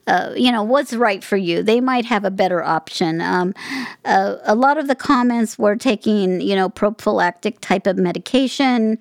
uh, 0.09 0.33
you 0.35 0.51
know 0.51 0.63
what's 0.63 0.95
right 0.95 1.23
for 1.23 1.37
you. 1.37 1.63
They 1.63 1.81
might 1.81 2.07
have 2.07 2.25
a 2.25 2.31
better 2.31 2.65
option. 2.65 3.21
Um, 3.21 3.55
uh, 4.07 4.37
a 4.45 4.55
lot 4.55 4.79
of 4.79 4.89
the 4.89 4.95
comments 4.95 5.59
were 5.59 5.77
taking 5.77 6.41
you 6.41 6.57
know 6.57 6.71
prophylactic 6.71 7.61
type 7.61 7.87
of 7.87 7.99
medication, 7.99 8.99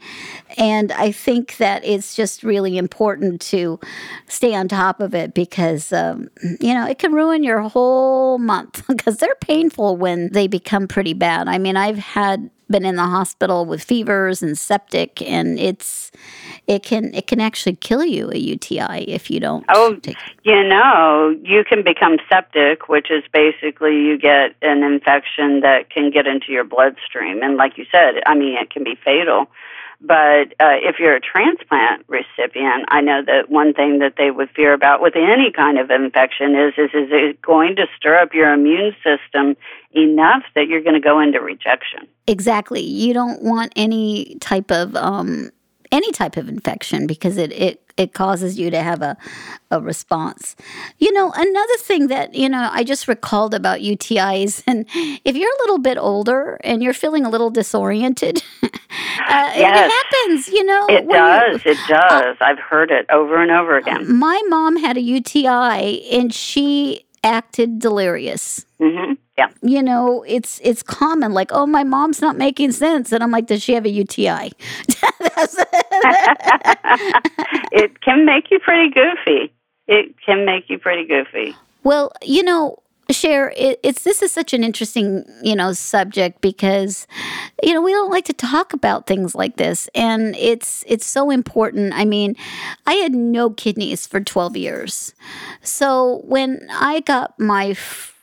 and 0.57 0.91
I 0.91 1.11
think 1.13 1.57
that 1.57 1.83
it's 1.85 2.13
just 2.13 2.43
really 2.43 2.77
important 2.77 3.39
to 3.41 3.79
stay 4.27 4.53
on 4.53 4.67
top 4.67 4.99
of 4.99 5.15
it 5.15 5.33
because 5.33 5.93
um, 5.93 6.29
you 6.59 6.73
know 6.73 6.85
it 6.85 6.99
can 6.99 7.13
ruin 7.13 7.41
your 7.41 7.61
whole 7.61 8.37
month 8.37 8.85
because 8.89 9.17
they're 9.17 9.35
painful 9.35 9.95
when 9.95 10.29
they 10.33 10.47
become 10.47 10.87
pretty 10.87 11.13
bad. 11.13 11.47
I 11.47 11.57
mean, 11.57 11.77
I've 11.77 11.99
had 11.99 12.49
been 12.69 12.85
in 12.85 12.95
the 12.95 13.05
hospital 13.05 13.65
with 13.65 13.83
fevers 13.83 14.41
and 14.41 14.57
septic, 14.57 15.21
and 15.21 15.59
it's 15.59 16.11
it 16.67 16.83
can 16.83 17.13
it 17.13 17.27
can 17.27 17.39
actually 17.39 17.75
kill 17.75 18.03
you 18.03 18.29
a 18.31 18.37
UTI 18.37 19.05
if 19.07 19.29
you 19.29 19.39
don't. 19.39 19.65
Oh, 19.73 19.95
take 19.95 20.17
you 20.43 20.63
know, 20.63 21.35
you 21.43 21.63
can 21.63 21.83
become 21.83 22.17
septic, 22.29 22.89
which 22.89 23.11
is 23.11 23.23
basically 23.33 23.95
you 23.95 24.17
get 24.17 24.55
an 24.61 24.83
infection 24.83 25.61
that 25.61 25.89
can 25.89 26.09
get 26.11 26.27
into 26.27 26.51
your 26.51 26.63
bloodstream, 26.63 27.41
and 27.41 27.57
like 27.57 27.77
you 27.77 27.85
said, 27.91 28.21
I 28.25 28.35
mean, 28.35 28.57
it 28.57 28.69
can 28.69 28.83
be 28.83 28.95
fatal. 28.95 29.47
But 29.99 30.53
uh, 30.59 30.77
if 30.83 30.97
you're 30.99 31.15
a 31.15 31.19
transplant 31.19 32.05
recipient, 32.07 32.85
I 32.89 33.01
know 33.01 33.21
that 33.25 33.49
one 33.49 33.73
thing 33.73 33.99
that 33.99 34.13
they 34.17 34.29
would 34.29 34.49
fear 34.51 34.73
about 34.73 35.01
with 35.01 35.15
any 35.15 35.51
kind 35.51 35.79
of 35.79 35.89
infection 35.89 36.55
is 36.55 36.73
is 36.77 36.91
is 36.93 37.09
it 37.11 37.41
going 37.41 37.75
to 37.77 37.87
stir 37.97 38.19
up 38.19 38.33
your 38.33 38.53
immune 38.53 38.95
system 39.03 39.57
enough 39.91 40.43
that 40.53 40.67
you're 40.67 40.83
going 40.83 40.93
to 40.93 40.99
go 40.99 41.19
into 41.19 41.41
rejection. 41.41 42.07
Exactly. 42.27 42.81
You 42.81 43.13
don't 43.13 43.41
want 43.41 43.73
any 43.75 44.35
type 44.39 44.71
of 44.71 44.95
um, 44.95 45.49
any 45.91 46.11
type 46.11 46.37
of 46.37 46.47
infection 46.47 47.07
because 47.07 47.37
it, 47.37 47.51
it 47.51 47.87
it 47.97 48.13
causes 48.13 48.59
you 48.59 48.69
to 48.69 48.81
have 48.81 49.01
a, 49.01 49.17
a 49.71 49.81
response. 49.81 50.55
You 50.99 51.11
know, 51.11 51.33
another 51.35 51.77
thing 51.77 52.07
that, 52.07 52.35
you 52.35 52.47
know, 52.47 52.69
I 52.71 52.83
just 52.83 53.07
recalled 53.07 53.53
about 53.53 53.79
UTIs, 53.79 54.63
and 54.67 54.85
if 55.25 55.35
you're 55.35 55.49
a 55.49 55.59
little 55.61 55.79
bit 55.79 55.97
older 55.97 56.59
and 56.63 56.81
you're 56.81 56.93
feeling 56.93 57.25
a 57.25 57.29
little 57.29 57.49
disoriented, 57.49 58.43
uh, 58.63 58.69
yes. 59.27 59.91
it 59.91 59.91
happens, 59.91 60.47
you 60.47 60.63
know. 60.63 60.85
It 60.89 61.09
does. 61.09 61.65
You, 61.65 61.71
it 61.71 61.77
does. 61.87 62.37
Uh, 62.39 62.45
I've 62.45 62.59
heard 62.59 62.91
it 62.91 63.07
over 63.11 63.41
and 63.41 63.51
over 63.51 63.77
again. 63.77 64.17
My 64.17 64.41
mom 64.47 64.77
had 64.77 64.97
a 64.97 65.01
UTI 65.01 66.07
and 66.11 66.33
she 66.33 67.06
acted 67.23 67.79
delirious. 67.79 68.65
Mm-hmm. 68.79 69.13
Yeah. 69.37 69.49
You 69.61 69.83
know, 69.83 70.23
it's 70.27 70.59
it's 70.63 70.81
common. 70.81 71.33
Like, 71.33 71.51
oh, 71.51 71.67
my 71.67 71.83
mom's 71.83 72.21
not 72.21 72.37
making 72.37 72.71
sense, 72.71 73.11
and 73.11 73.23
I'm 73.23 73.31
like, 73.31 73.47
does 73.47 73.61
she 73.61 73.73
have 73.73 73.85
a 73.85 73.89
UTI? 73.89 74.51
it 77.71 78.01
can 78.01 78.25
make 78.25 78.49
you 78.49 78.59
pretty 78.59 78.89
goofy. 78.89 79.53
It 79.87 80.15
can 80.25 80.45
make 80.45 80.69
you 80.69 80.79
pretty 80.79 81.05
goofy. 81.05 81.55
Well, 81.83 82.11
you 82.23 82.43
know, 82.43 82.79
It, 83.09 83.79
it's 83.83 84.03
this 84.03 84.21
is 84.21 84.31
such 84.31 84.53
an 84.53 84.63
interesting 84.63 85.25
you 85.41 85.55
know 85.55 85.73
subject 85.73 86.41
because 86.41 87.07
you 87.63 87.73
know 87.73 87.81
we 87.81 87.91
don't 87.91 88.11
like 88.11 88.25
to 88.25 88.33
talk 88.33 88.73
about 88.73 89.07
things 89.07 89.35
like 89.35 89.57
this 89.57 89.89
and 89.95 90.35
it's 90.35 90.83
it's 90.87 91.05
so 91.05 91.29
important. 91.29 91.93
I 91.93 92.05
mean 92.05 92.35
i 92.85 92.93
had 92.93 93.13
no 93.13 93.49
kidneys 93.49 94.07
for 94.07 94.19
12 94.19 94.57
years. 94.57 95.13
So 95.61 96.21
when 96.25 96.67
i 96.71 96.99
got 97.01 97.39
my 97.39 97.73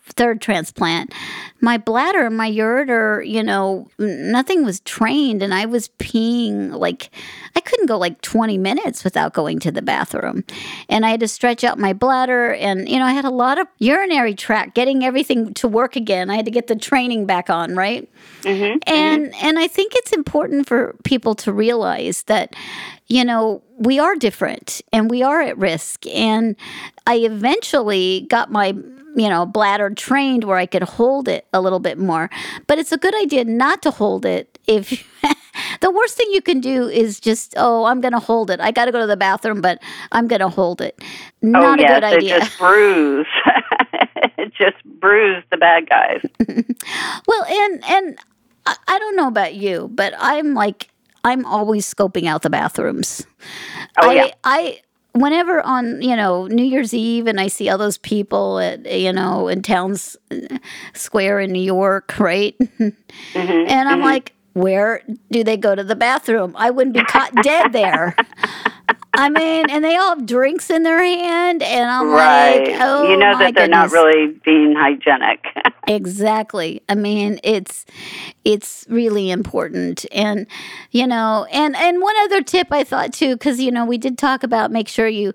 third 0.05 0.39
transplant, 0.39 1.13
my 1.61 1.77
bladder, 1.77 2.29
my 2.29 2.49
ureter, 2.49 3.27
you 3.27 3.43
know, 3.43 3.89
nothing 3.97 4.63
was 4.63 4.79
trained 4.81 5.41
and 5.41 5.53
I 5.53 5.65
was 5.65 5.89
peeing 5.99 6.71
like 6.71 7.09
I 7.55 7.59
couldn't 7.59 7.87
go 7.87 7.97
like 7.97 8.21
20 8.21 8.57
minutes 8.57 9.03
without 9.03 9.33
going 9.33 9.59
to 9.61 9.71
the 9.71 9.81
bathroom. 9.81 10.43
And 10.89 11.05
I 11.05 11.09
had 11.09 11.19
to 11.21 11.27
stretch 11.27 11.63
out 11.63 11.79
my 11.79 11.93
bladder 11.93 12.53
and 12.53 12.87
you 12.87 12.99
know, 12.99 13.05
I 13.05 13.11
had 13.11 13.25
a 13.25 13.31
lot 13.31 13.59
of 13.59 13.67
urinary 13.79 14.35
tract 14.35 14.75
getting 14.75 15.03
everything 15.03 15.53
to 15.55 15.67
work 15.67 15.95
again. 15.95 16.29
I 16.29 16.35
had 16.35 16.45
to 16.45 16.51
get 16.51 16.67
the 16.67 16.75
training 16.75 17.25
back 17.25 17.49
on, 17.49 17.75
right? 17.75 18.07
Mm-hmm, 18.41 18.77
and 18.87 19.25
mm-hmm. 19.25 19.45
and 19.45 19.59
I 19.59 19.67
think 19.67 19.93
it's 19.95 20.11
important 20.11 20.67
for 20.67 20.95
people 21.03 21.35
to 21.35 21.51
realize 21.51 22.23
that 22.23 22.55
you 23.07 23.23
know, 23.23 23.61
we 23.77 23.99
are 23.99 24.15
different 24.15 24.81
and 24.91 25.09
we 25.09 25.21
are 25.21 25.41
at 25.41 25.57
risk. 25.57 26.07
And 26.07 26.55
I 27.05 27.17
eventually 27.17 28.25
got 28.29 28.51
my 28.51 28.75
you 29.15 29.29
know, 29.29 29.45
bladder 29.45 29.89
trained 29.89 30.43
where 30.43 30.57
I 30.57 30.65
could 30.65 30.83
hold 30.83 31.27
it 31.27 31.47
a 31.53 31.61
little 31.61 31.79
bit 31.79 31.97
more. 31.97 32.29
But 32.67 32.77
it's 32.77 32.91
a 32.91 32.97
good 32.97 33.15
idea 33.15 33.45
not 33.45 33.81
to 33.83 33.91
hold 33.91 34.25
it 34.25 34.59
if 34.67 35.07
the 35.81 35.91
worst 35.91 36.15
thing 36.17 36.27
you 36.31 36.41
can 36.41 36.59
do 36.59 36.87
is 36.87 37.19
just, 37.19 37.53
oh, 37.57 37.85
I'm 37.85 38.01
going 38.01 38.13
to 38.13 38.19
hold 38.19 38.51
it. 38.51 38.59
I 38.59 38.71
got 38.71 38.85
to 38.85 38.91
go 38.91 38.99
to 38.99 39.07
the 39.07 39.17
bathroom, 39.17 39.61
but 39.61 39.81
I'm 40.11 40.27
going 40.27 40.41
to 40.41 40.49
hold 40.49 40.81
it. 40.81 40.99
Oh, 40.99 41.05
not 41.41 41.79
oh, 41.79 41.81
yes, 41.81 41.89
a 41.89 41.93
good 41.93 42.03
idea. 42.03 42.39
just 42.39 42.59
bruise. 42.59 43.27
just 44.57 44.83
bruise 44.99 45.43
the 45.51 45.57
bad 45.57 45.89
guys. 45.89 46.21
well, 47.27 47.45
and 47.45 47.83
and 47.85 48.17
I, 48.65 48.75
I 48.87 48.99
don't 48.99 49.15
know 49.15 49.27
about 49.27 49.55
you, 49.55 49.89
but 49.93 50.13
I'm 50.17 50.53
like 50.53 50.89
I'm 51.23 51.45
always 51.45 51.91
scoping 51.91 52.25
out 52.25 52.43
the 52.43 52.49
bathrooms. 52.49 53.25
Oh, 53.97 54.11
yeah. 54.11 54.31
I 54.43 54.81
whenever 55.15 55.65
on 55.65 56.01
you 56.01 56.15
know 56.15 56.47
New 56.47 56.63
Year's 56.63 56.93
Eve 56.93 57.25
and 57.27 57.39
I 57.39 57.47
see 57.47 57.69
all 57.69 57.77
those 57.77 57.97
people 57.97 58.59
at 58.59 58.91
you 58.91 59.13
know 59.13 59.47
in 59.47 59.61
Times 59.61 60.17
Square 60.93 61.41
in 61.41 61.51
New 61.51 61.63
York, 61.63 62.19
right? 62.19 62.55
Mm-hmm, 63.33 63.69
and 63.69 63.89
I'm 63.89 63.99
mm-hmm. 63.99 64.05
like, 64.05 64.34
where 64.55 65.01
do 65.31 65.43
they 65.43 65.57
go 65.57 65.75
to 65.75 65.83
the 65.83 65.95
bathroom? 65.97 66.55
I 66.57 66.71
wouldn't 66.71 66.95
be 66.95 67.03
caught 67.03 67.35
dead 67.43 67.73
there. 67.73 68.15
I 69.17 69.29
mean, 69.29 69.69
and 69.69 69.83
they 69.83 69.95
all 69.95 70.15
have 70.15 70.25
drinks 70.25 70.69
in 70.69 70.83
their 70.83 71.01
hand, 71.01 71.63
and 71.63 71.89
I'm 71.89 72.09
right. 72.09 72.67
like, 72.67 72.81
oh, 72.81 73.09
you 73.09 73.17
know 73.17 73.37
that 73.37 73.53
they're 73.55 73.67
goodness. 73.67 73.91
not 73.91 73.91
really 73.91 74.39
being 74.43 74.75
hygienic. 74.75 75.45
exactly. 75.87 76.81
I 76.89 76.95
mean, 76.95 77.39
it's 77.43 77.85
it's 78.43 78.85
really 78.89 79.31
important, 79.31 80.05
and 80.11 80.47
you 80.91 81.07
know, 81.07 81.47
and 81.51 81.75
and 81.75 82.01
one 82.01 82.15
other 82.23 82.41
tip 82.41 82.67
I 82.71 82.83
thought 82.83 83.13
too, 83.13 83.35
because 83.35 83.59
you 83.59 83.71
know 83.71 83.85
we 83.85 83.97
did 83.97 84.17
talk 84.17 84.43
about 84.43 84.71
make 84.71 84.87
sure 84.89 85.07
you 85.07 85.33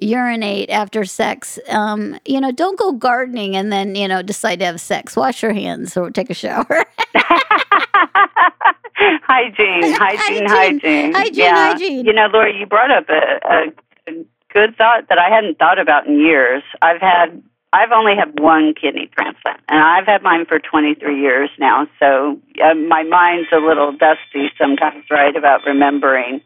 urinate 0.00 0.70
after 0.70 1.04
sex. 1.04 1.58
Um, 1.68 2.18
you 2.24 2.40
know, 2.40 2.52
don't 2.52 2.78
go 2.78 2.92
gardening 2.92 3.56
and 3.56 3.72
then 3.72 3.94
you 3.94 4.08
know 4.08 4.22
decide 4.22 4.60
to 4.60 4.66
have 4.66 4.80
sex. 4.80 5.16
Wash 5.16 5.42
your 5.42 5.52
hands 5.52 5.96
or 5.96 6.10
take 6.10 6.30
a 6.30 6.34
shower. 6.34 6.84
hygiene, 9.22 9.94
hygiene, 9.94 10.46
hygiene, 10.46 11.14
hygiene, 11.14 11.34
yeah. 11.34 11.72
hygiene. 11.72 12.04
You 12.04 12.12
know, 12.12 12.26
Lori, 12.32 12.58
you 12.58 12.66
brought 12.66 12.90
up 12.90 13.08
a, 13.08 13.48
a, 13.48 14.12
a 14.12 14.24
good 14.52 14.76
thought 14.76 15.08
that 15.08 15.18
I 15.18 15.34
hadn't 15.34 15.58
thought 15.58 15.78
about 15.78 16.06
in 16.06 16.18
years. 16.20 16.62
I've 16.82 17.00
had, 17.00 17.42
I've 17.72 17.92
only 17.92 18.14
had 18.16 18.38
one 18.38 18.74
kidney 18.74 19.08
transplant, 19.16 19.60
and 19.68 19.80
I've 19.80 20.06
had 20.06 20.22
mine 20.22 20.44
for 20.46 20.58
23 20.58 21.20
years 21.20 21.50
now. 21.58 21.86
So 21.98 22.38
uh, 22.62 22.74
my 22.74 23.02
mind's 23.04 23.48
a 23.52 23.58
little 23.58 23.92
dusty 23.92 24.50
sometimes, 24.58 25.04
right, 25.10 25.34
about 25.34 25.60
remembering 25.66 26.42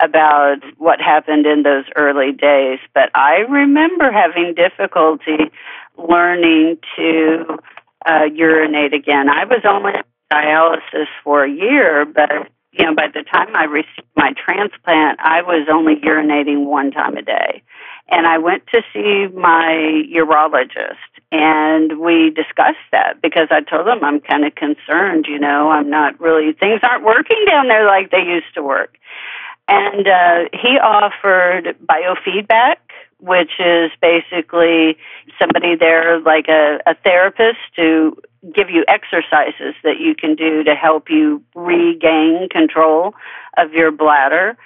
about 0.00 0.58
what 0.76 1.00
happened 1.00 1.46
in 1.46 1.62
those 1.62 1.84
early 1.96 2.32
days. 2.32 2.78
But 2.94 3.10
I 3.14 3.38
remember 3.48 4.10
having 4.12 4.54
difficulty 4.54 5.50
learning 5.96 6.78
to 6.96 7.58
uh, 8.06 8.24
urinate 8.32 8.94
again. 8.94 9.28
I 9.28 9.44
was 9.44 9.62
only 9.68 9.92
on 9.92 10.04
dialysis 10.32 11.06
for 11.24 11.44
a 11.44 11.50
year, 11.50 12.04
but 12.04 12.30
you 12.72 12.84
know, 12.84 12.94
by 12.94 13.08
the 13.08 13.24
time 13.24 13.56
I 13.56 13.64
received 13.64 14.06
my 14.14 14.32
transplant, 14.44 15.18
I 15.20 15.42
was 15.42 15.66
only 15.72 15.96
urinating 15.96 16.66
one 16.66 16.90
time 16.90 17.16
a 17.16 17.22
day. 17.22 17.62
And 18.10 18.26
I 18.26 18.38
went 18.38 18.66
to 18.68 18.82
see 18.92 19.26
my 19.34 20.02
urologist 20.14 20.96
and 21.30 21.98
we 22.00 22.30
discussed 22.30 22.86
that 22.92 23.20
because 23.20 23.48
I 23.50 23.60
told 23.60 23.86
him 23.86 24.02
I'm 24.02 24.20
kind 24.20 24.46
of 24.46 24.54
concerned, 24.54 25.26
you 25.28 25.38
know, 25.38 25.70
I'm 25.70 25.90
not 25.90 26.18
really, 26.20 26.52
things 26.52 26.80
aren't 26.82 27.04
working 27.04 27.44
down 27.46 27.68
there 27.68 27.86
like 27.86 28.10
they 28.10 28.22
used 28.22 28.54
to 28.54 28.62
work. 28.62 28.97
And 29.68 30.08
uh, 30.08 30.48
he 30.52 30.78
offered 30.78 31.76
biofeedback, 31.84 32.76
which 33.20 33.52
is 33.60 33.90
basically 34.00 34.96
somebody 35.38 35.76
there, 35.76 36.20
like 36.20 36.48
a, 36.48 36.78
a 36.86 36.94
therapist, 37.04 37.58
to 37.76 38.16
give 38.54 38.70
you 38.70 38.84
exercises 38.88 39.74
that 39.82 40.00
you 40.00 40.14
can 40.14 40.34
do 40.34 40.64
to 40.64 40.74
help 40.74 41.10
you 41.10 41.42
regain 41.54 42.48
control 42.50 43.14
of 43.58 43.72
your 43.74 43.90
bladder. 43.90 44.56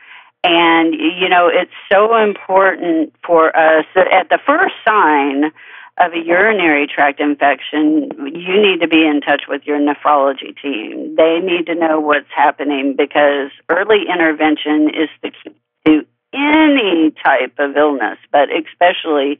And, 0.44 0.94
you 0.94 1.28
know, 1.28 1.48
it's 1.48 1.72
so 1.90 2.16
important 2.16 3.14
for 3.24 3.56
us 3.56 3.86
that 3.94 4.08
at 4.12 4.28
the 4.28 4.38
first 4.44 4.74
sign 4.86 5.52
of 5.98 6.12
a 6.12 6.18
urinary 6.18 6.86
tract 6.86 7.20
infection, 7.20 8.08
you 8.18 8.60
need 8.60 8.80
to 8.80 8.88
be 8.88 9.06
in 9.06 9.20
touch 9.20 9.42
with 9.48 9.62
your 9.64 9.78
nephrology 9.78 10.56
team. 10.60 11.14
They 11.16 11.38
need 11.40 11.66
to 11.66 11.74
know 11.74 12.00
what's 12.00 12.30
happening 12.34 12.94
because 12.96 13.50
early 13.68 14.04
intervention 14.12 14.88
is 14.88 15.08
the 15.22 15.30
key 15.30 15.54
to 15.86 16.06
any 16.32 17.12
type 17.22 17.54
of 17.58 17.76
illness, 17.76 18.18
but 18.30 18.48
especially 18.50 19.38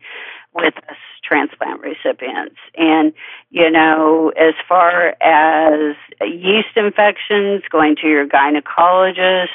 with 0.54 0.76
us 0.88 0.96
transplant 1.24 1.80
recipients. 1.80 2.56
And, 2.76 3.12
you 3.50 3.70
know, 3.70 4.32
as 4.38 4.54
far 4.68 5.14
as 5.22 5.96
yeast 6.20 6.76
infections, 6.76 7.62
going 7.70 7.96
to 8.02 8.08
your 8.08 8.26
gynecologist, 8.26 9.48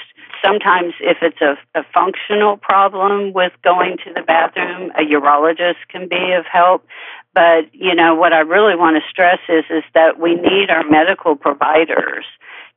sometimes 0.44 0.94
if 1.00 1.18
it's 1.22 1.42
a, 1.42 1.58
a 1.80 1.84
functional 1.94 2.58
problem 2.58 3.34
with 3.34 3.54
going 3.64 3.98
to 4.06 4.14
the 4.14 4.22
bathroom, 4.22 4.92
a 4.92 5.02
urologist 5.02 5.88
can 5.90 6.08
be 6.08 6.34
of 6.38 6.46
help. 6.46 6.86
But, 7.34 7.74
you 7.74 7.94
know, 7.94 8.16
what 8.16 8.34
I 8.34 8.40
really 8.40 8.76
want 8.76 8.98
to 8.98 9.10
stress 9.10 9.40
is, 9.48 9.66
is 9.70 9.84
that 9.94 10.20
we 10.20 10.36
need 10.36 10.70
our 10.70 10.84
medical 10.90 11.36
providers 11.36 12.26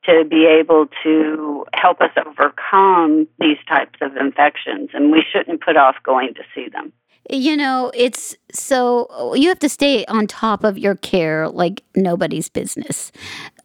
to 0.05 0.25
be 0.25 0.47
able 0.47 0.87
to 1.03 1.65
help 1.75 2.01
us 2.01 2.11
overcome 2.27 3.27
these 3.39 3.59
types 3.69 3.99
of 4.01 4.17
infections, 4.17 4.91
and 4.95 5.13
we 5.13 5.25
shouldn't 5.31 5.61
put 5.61 5.77
off 5.77 5.97
going 6.03 6.35
to 6.35 6.43
see 6.55 6.69
them. 6.69 6.93
You 7.29 7.57
know, 7.57 7.93
it's 7.95 8.35
so 8.53 9.35
you 9.35 9.49
have 9.49 9.59
to 9.61 9.69
stay 9.69 10.05
on 10.07 10.27
top 10.27 10.65
of 10.65 10.79
your 10.79 10.97
care 10.97 11.49
like 11.49 11.85
nobody's 11.95 12.49
business, 12.49 13.13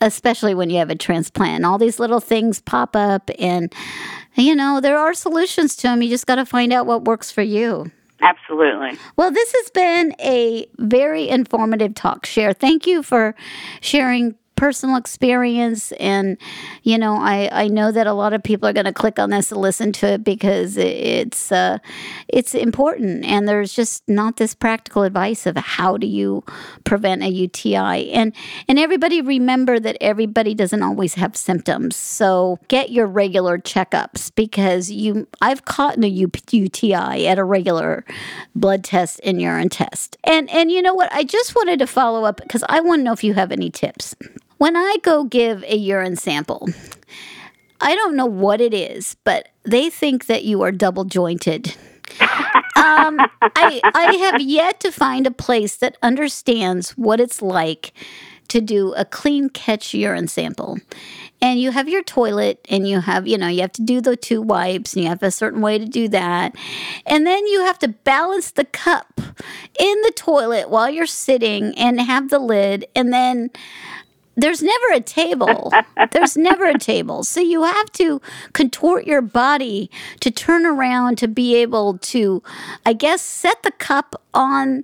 especially 0.01 0.53
when 0.53 0.69
you 0.69 0.77
have 0.77 0.89
a 0.89 0.95
transplant. 0.95 1.65
All 1.65 1.77
these 1.77 1.99
little 1.99 2.19
things 2.19 2.59
pop 2.61 2.95
up, 2.95 3.31
and 3.39 3.73
you 4.35 4.55
know, 4.55 4.81
there 4.81 4.97
are 4.97 5.13
solutions 5.13 5.75
to 5.77 5.83
them. 5.83 6.01
You 6.01 6.09
just 6.09 6.27
got 6.27 6.35
to 6.35 6.45
find 6.45 6.73
out 6.73 6.85
what 6.85 7.05
works 7.05 7.31
for 7.31 7.41
you. 7.41 7.91
Absolutely. 8.21 8.97
Well, 9.17 9.31
this 9.31 9.51
has 9.53 9.69
been 9.71 10.15
a 10.19 10.67
very 10.77 11.27
informative 11.27 11.95
talk, 11.95 12.25
Cher. 12.25 12.53
Thank 12.53 12.87
you 12.87 13.03
for 13.03 13.35
sharing 13.81 14.35
personal 14.55 14.95
experience 14.95 15.91
and 15.93 16.37
you 16.83 16.97
know 16.97 17.15
i 17.15 17.49
i 17.51 17.67
know 17.67 17.91
that 17.91 18.07
a 18.07 18.13
lot 18.13 18.33
of 18.33 18.41
people 18.41 18.67
are 18.67 18.73
going 18.73 18.85
to 18.85 18.93
click 18.93 19.19
on 19.19 19.29
this 19.29 19.51
and 19.51 19.59
listen 19.59 19.91
to 19.91 20.13
it 20.13 20.23
because 20.23 20.77
it's 20.77 21.51
uh 21.51 21.77
it's 22.29 22.55
important 22.55 23.25
and 23.25 23.47
there's 23.47 23.73
just 23.73 24.07
not 24.07 24.37
this 24.37 24.55
practical 24.55 25.03
advice 25.03 25.45
of 25.45 25.57
how 25.57 25.97
do 25.97 26.07
you 26.07 26.43
prevent 26.85 27.21
a 27.21 27.27
uti 27.27 27.75
and 27.75 28.33
and 28.67 28.79
everybody 28.79 29.21
remember 29.21 29.79
that 29.79 29.97
everybody 29.99 30.53
doesn't 30.53 30.81
always 30.83 31.15
have 31.15 31.35
symptoms 31.35 31.95
so 31.95 32.57
get 32.69 32.91
your 32.91 33.07
regular 33.07 33.57
checkups 33.57 34.33
because 34.35 34.89
you 34.89 35.27
i've 35.41 35.65
caught 35.65 36.01
a 36.01 36.07
uti 36.07 36.93
at 36.93 37.37
a 37.37 37.43
regular 37.43 38.05
blood 38.55 38.83
test 38.83 39.19
and 39.23 39.41
urine 39.41 39.69
test 39.69 40.17
and 40.23 40.49
and 40.49 40.71
you 40.71 40.81
know 40.81 40.93
what 40.93 41.11
i 41.11 41.23
just 41.23 41.55
wanted 41.55 41.79
to 41.79 41.87
follow 41.87 42.23
up 42.23 42.37
because 42.37 42.63
i 42.69 42.79
want 42.79 42.99
to 42.99 43.03
know 43.03 43.13
if 43.13 43.23
you 43.23 43.33
have 43.33 43.51
any 43.51 43.69
tips 43.69 44.15
when 44.57 44.75
I 44.75 44.95
go 45.01 45.23
give 45.23 45.63
a 45.63 45.75
urine 45.75 46.15
sample, 46.15 46.69
I 47.81 47.95
don't 47.95 48.15
know 48.15 48.25
what 48.25 48.61
it 48.61 48.73
is, 48.73 49.15
but 49.23 49.49
they 49.63 49.89
think 49.89 50.27
that 50.27 50.45
you 50.45 50.61
are 50.61 50.71
double 50.71 51.03
jointed. 51.05 51.75
um, 52.21 53.19
I, 53.41 53.81
I 53.83 54.15
have 54.21 54.41
yet 54.41 54.79
to 54.81 54.91
find 54.91 55.27
a 55.27 55.31
place 55.31 55.75
that 55.77 55.97
understands 56.01 56.91
what 56.91 57.19
it's 57.19 57.41
like 57.41 57.93
to 58.47 58.61
do 58.61 58.93
a 58.93 59.05
clean 59.05 59.49
catch 59.49 59.93
urine 59.93 60.27
sample. 60.27 60.77
And 61.41 61.59
you 61.59 61.71
have 61.71 61.89
your 61.89 62.03
toilet, 62.03 62.65
and 62.69 62.87
you 62.87 63.01
have, 63.01 63.27
you 63.27 63.37
know, 63.37 63.47
you 63.47 63.61
have 63.61 63.73
to 63.73 63.83
do 63.83 64.01
the 64.01 64.15
two 64.15 64.41
wipes, 64.41 64.93
and 64.93 65.03
you 65.03 65.09
have 65.09 65.21
a 65.21 65.31
certain 65.31 65.61
way 65.61 65.77
to 65.77 65.85
do 65.85 66.07
that. 66.09 66.55
And 67.05 67.27
then 67.27 67.45
you 67.47 67.61
have 67.65 67.77
to 67.79 67.89
balance 67.89 68.51
the 68.51 68.65
cup 68.65 69.19
in 69.79 70.01
the 70.01 70.13
toilet 70.15 70.69
while 70.69 70.89
you're 70.89 71.05
sitting 71.05 71.77
and 71.77 71.99
have 71.99 72.29
the 72.29 72.39
lid. 72.39 72.85
And 72.95 73.11
then 73.11 73.49
there's 74.35 74.61
never 74.61 74.85
a 74.93 74.99
table. 74.99 75.71
there's 76.11 76.37
never 76.37 76.65
a 76.65 76.77
table. 76.77 77.23
So 77.23 77.39
you 77.39 77.63
have 77.63 77.91
to 77.93 78.21
contort 78.53 79.05
your 79.05 79.21
body 79.21 79.89
to 80.19 80.31
turn 80.31 80.65
around 80.65 81.17
to 81.19 81.27
be 81.27 81.55
able 81.55 81.97
to, 81.99 82.43
I 82.85 82.93
guess, 82.93 83.21
set 83.21 83.63
the 83.63 83.71
cup 83.71 84.21
on 84.33 84.83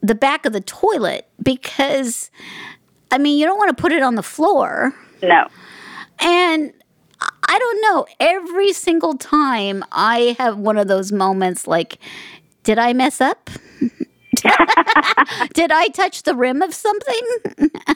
the 0.00 0.14
back 0.14 0.46
of 0.46 0.52
the 0.52 0.60
toilet 0.60 1.28
because, 1.42 2.30
I 3.10 3.18
mean, 3.18 3.38
you 3.38 3.46
don't 3.46 3.58
want 3.58 3.76
to 3.76 3.80
put 3.80 3.92
it 3.92 4.02
on 4.02 4.14
the 4.14 4.22
floor. 4.22 4.94
No. 5.22 5.46
And 6.20 6.72
I 7.20 7.58
don't 7.58 7.82
know. 7.82 8.06
Every 8.18 8.72
single 8.72 9.14
time 9.14 9.84
I 9.92 10.36
have 10.38 10.56
one 10.58 10.78
of 10.78 10.88
those 10.88 11.12
moments 11.12 11.66
like, 11.66 11.98
did 12.62 12.78
I 12.78 12.92
mess 12.92 13.20
up? 13.20 13.50
Did 15.54 15.72
I 15.72 15.88
touch 15.88 16.22
the 16.22 16.34
rim 16.34 16.62
of 16.62 16.74
something? 16.74 17.20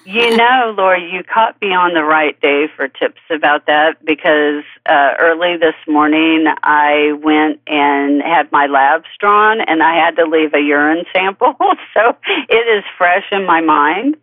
you 0.04 0.37
know, 0.37 0.74
Lori, 0.76 1.11
you 1.11 1.22
caught 1.22 1.61
me 1.61 1.68
on 1.68 1.94
the 1.94 2.04
right 2.04 2.40
day 2.40 2.66
for 2.74 2.88
tips 2.88 3.20
about 3.30 3.66
that 3.66 4.04
because 4.04 4.64
uh, 4.87 5.12
early 5.18 5.57
this 5.57 5.74
morning 5.88 6.46
I 6.62 7.12
went 7.22 7.61
and 7.66 8.22
had 8.22 8.50
my 8.52 8.66
labs 8.66 9.07
drawn 9.18 9.61
and 9.61 9.83
I 9.83 9.94
had 9.96 10.16
to 10.16 10.24
leave 10.24 10.54
a 10.54 10.61
urine 10.61 11.04
sample. 11.12 11.54
so 11.94 12.16
it 12.48 12.78
is 12.78 12.85
fresh 12.96 13.24
in 13.33 13.46
my 13.46 13.61
mind. 13.61 14.16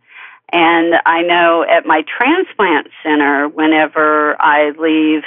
And 0.53 0.95
I 1.05 1.21
know 1.21 1.63
at 1.63 1.86
my 1.86 2.03
transplant 2.17 2.88
center, 3.03 3.47
whenever 3.47 4.36
I 4.41 4.71
leave 4.71 5.23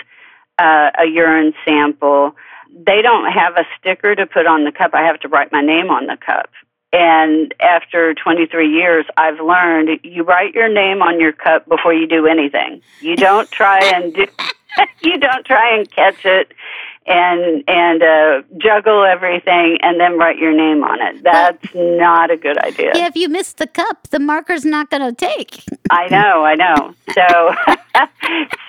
uh, 0.58 0.90
a 0.98 1.06
urine 1.06 1.54
sample, 1.64 2.36
they 2.70 3.02
don't 3.02 3.30
have 3.30 3.56
a 3.56 3.64
sticker 3.78 4.14
to 4.14 4.26
put 4.26 4.46
on 4.46 4.64
the 4.64 4.72
cup. 4.72 4.92
I 4.94 5.02
have 5.02 5.20
to 5.20 5.28
write 5.28 5.52
my 5.52 5.62
name 5.62 5.90
on 5.90 6.06
the 6.06 6.16
cup. 6.16 6.50
And 6.94 7.52
after 7.60 8.14
23 8.14 8.72
years, 8.72 9.04
I've 9.16 9.40
learned 9.40 9.98
you 10.04 10.22
write 10.22 10.54
your 10.54 10.72
name 10.72 11.02
on 11.02 11.18
your 11.18 11.32
cup 11.32 11.68
before 11.68 11.92
you 11.92 12.06
do 12.06 12.28
anything. 12.28 12.82
You 13.00 13.16
don't 13.16 13.50
try 13.50 13.80
and 13.80 14.14
do, 14.14 14.26
you 15.02 15.18
don't 15.18 15.44
try 15.44 15.76
and 15.76 15.90
catch 15.90 16.24
it 16.24 16.52
and 17.04 17.64
and 17.66 18.00
uh, 18.00 18.42
juggle 18.58 19.04
everything 19.04 19.78
and 19.82 19.98
then 19.98 20.16
write 20.18 20.38
your 20.38 20.54
name 20.54 20.84
on 20.84 21.02
it. 21.02 21.24
That's 21.24 21.74
not 21.74 22.30
a 22.30 22.36
good 22.36 22.58
idea. 22.58 22.92
Yeah, 22.94 23.08
if 23.08 23.16
you 23.16 23.28
miss 23.28 23.54
the 23.54 23.66
cup, 23.66 24.06
the 24.10 24.20
marker's 24.20 24.64
not 24.64 24.88
going 24.88 25.02
to 25.02 25.12
take. 25.12 25.64
I 25.90 26.06
know, 26.06 26.44
I 26.44 26.54
know. 26.54 26.94
So, 27.12 27.54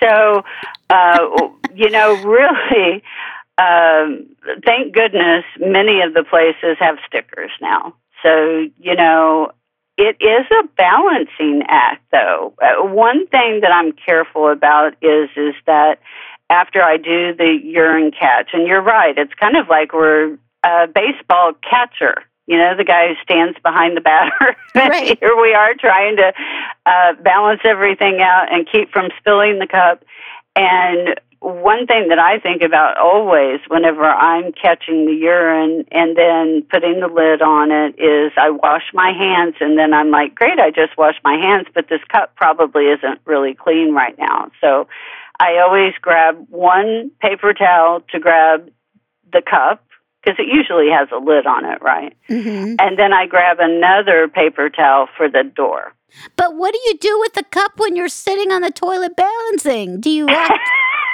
so 0.00 0.44
uh, 0.90 1.48
you 1.76 1.90
know, 1.90 2.20
really. 2.24 3.04
Um, 3.58 4.26
thank 4.66 4.92
goodness 4.92 5.42
many 5.58 6.02
of 6.02 6.12
the 6.12 6.24
places 6.24 6.76
have 6.78 6.98
stickers 7.06 7.50
now. 7.62 7.94
So, 8.26 8.68
you 8.78 8.96
know, 8.96 9.52
it 9.96 10.16
is 10.20 10.46
a 10.50 10.66
balancing 10.76 11.62
act 11.68 12.02
though. 12.10 12.54
Uh, 12.60 12.86
one 12.86 13.26
thing 13.28 13.60
that 13.62 13.70
I'm 13.72 13.92
careful 13.92 14.50
about 14.50 14.94
is 15.00 15.30
is 15.36 15.54
that 15.66 16.00
after 16.50 16.82
I 16.82 16.96
do 16.96 17.34
the 17.34 17.58
urine 17.62 18.10
catch, 18.10 18.50
and 18.52 18.66
you're 18.66 18.82
right, 18.82 19.16
it's 19.16 19.34
kind 19.34 19.56
of 19.56 19.68
like 19.68 19.92
we're 19.92 20.38
a 20.64 20.86
baseball 20.92 21.52
catcher. 21.68 22.24
You 22.46 22.58
know, 22.58 22.76
the 22.76 22.84
guy 22.84 23.08
who 23.08 23.14
stands 23.22 23.58
behind 23.62 23.96
the 23.96 24.00
batter. 24.00 24.56
Right. 24.76 25.18
Here 25.18 25.34
we 25.40 25.54
are 25.54 25.72
trying 25.74 26.16
to 26.16 26.32
uh, 26.84 27.14
balance 27.22 27.62
everything 27.64 28.20
out 28.20 28.52
and 28.52 28.68
keep 28.70 28.90
from 28.92 29.08
spilling 29.18 29.58
the 29.58 29.66
cup. 29.66 30.04
And 30.54 31.18
one 31.46 31.86
thing 31.86 32.08
that 32.08 32.18
I 32.18 32.40
think 32.40 32.62
about 32.62 32.98
always 32.98 33.60
whenever 33.68 34.02
I'm 34.02 34.52
catching 34.52 35.06
the 35.06 35.12
urine 35.12 35.84
and 35.92 36.16
then 36.16 36.66
putting 36.68 36.98
the 36.98 37.06
lid 37.06 37.40
on 37.40 37.70
it 37.70 37.94
is 38.02 38.32
I 38.36 38.50
wash 38.50 38.82
my 38.92 39.12
hands 39.12 39.54
and 39.60 39.78
then 39.78 39.94
I'm 39.94 40.10
like, 40.10 40.34
great, 40.34 40.58
I 40.58 40.70
just 40.70 40.98
washed 40.98 41.20
my 41.22 41.36
hands, 41.36 41.68
but 41.72 41.88
this 41.88 42.02
cup 42.10 42.34
probably 42.34 42.86
isn't 42.86 43.20
really 43.24 43.54
clean 43.54 43.94
right 43.94 44.18
now. 44.18 44.50
So 44.60 44.88
I 45.38 45.58
always 45.64 45.94
grab 46.02 46.46
one 46.50 47.12
paper 47.20 47.54
towel 47.54 48.02
to 48.10 48.18
grab 48.18 48.68
the 49.32 49.42
cup 49.48 49.86
because 50.20 50.40
it 50.40 50.48
usually 50.52 50.90
has 50.90 51.08
a 51.12 51.22
lid 51.22 51.46
on 51.46 51.64
it, 51.64 51.80
right? 51.80 52.16
Mm-hmm. 52.28 52.74
And 52.80 52.98
then 52.98 53.12
I 53.12 53.26
grab 53.26 53.58
another 53.60 54.26
paper 54.26 54.68
towel 54.68 55.06
for 55.16 55.28
the 55.28 55.44
door. 55.44 55.92
But 56.34 56.56
what 56.56 56.72
do 56.72 56.80
you 56.86 56.98
do 56.98 57.20
with 57.20 57.34
the 57.34 57.44
cup 57.44 57.78
when 57.78 57.94
you're 57.94 58.08
sitting 58.08 58.50
on 58.50 58.62
the 58.62 58.70
toilet 58.70 59.16
balancing? 59.16 60.00
Do 60.00 60.10
you 60.10 60.26
have 60.28 60.58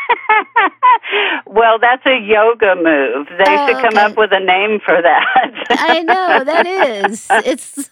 well, 1.46 1.78
that's 1.80 2.04
a 2.06 2.18
yoga 2.18 2.74
move. 2.76 3.26
They 3.38 3.58
Oh, 3.58 3.66
should 3.66 3.78
come 3.80 3.96
okay. 3.96 4.04
up 4.04 4.16
with 4.16 4.30
a 4.32 4.40
name 4.40 4.80
for 4.84 5.00
that. 5.00 5.66
I 5.70 6.02
know 6.02 6.44
that 6.44 6.66
is. 6.66 7.26
It's. 7.44 7.88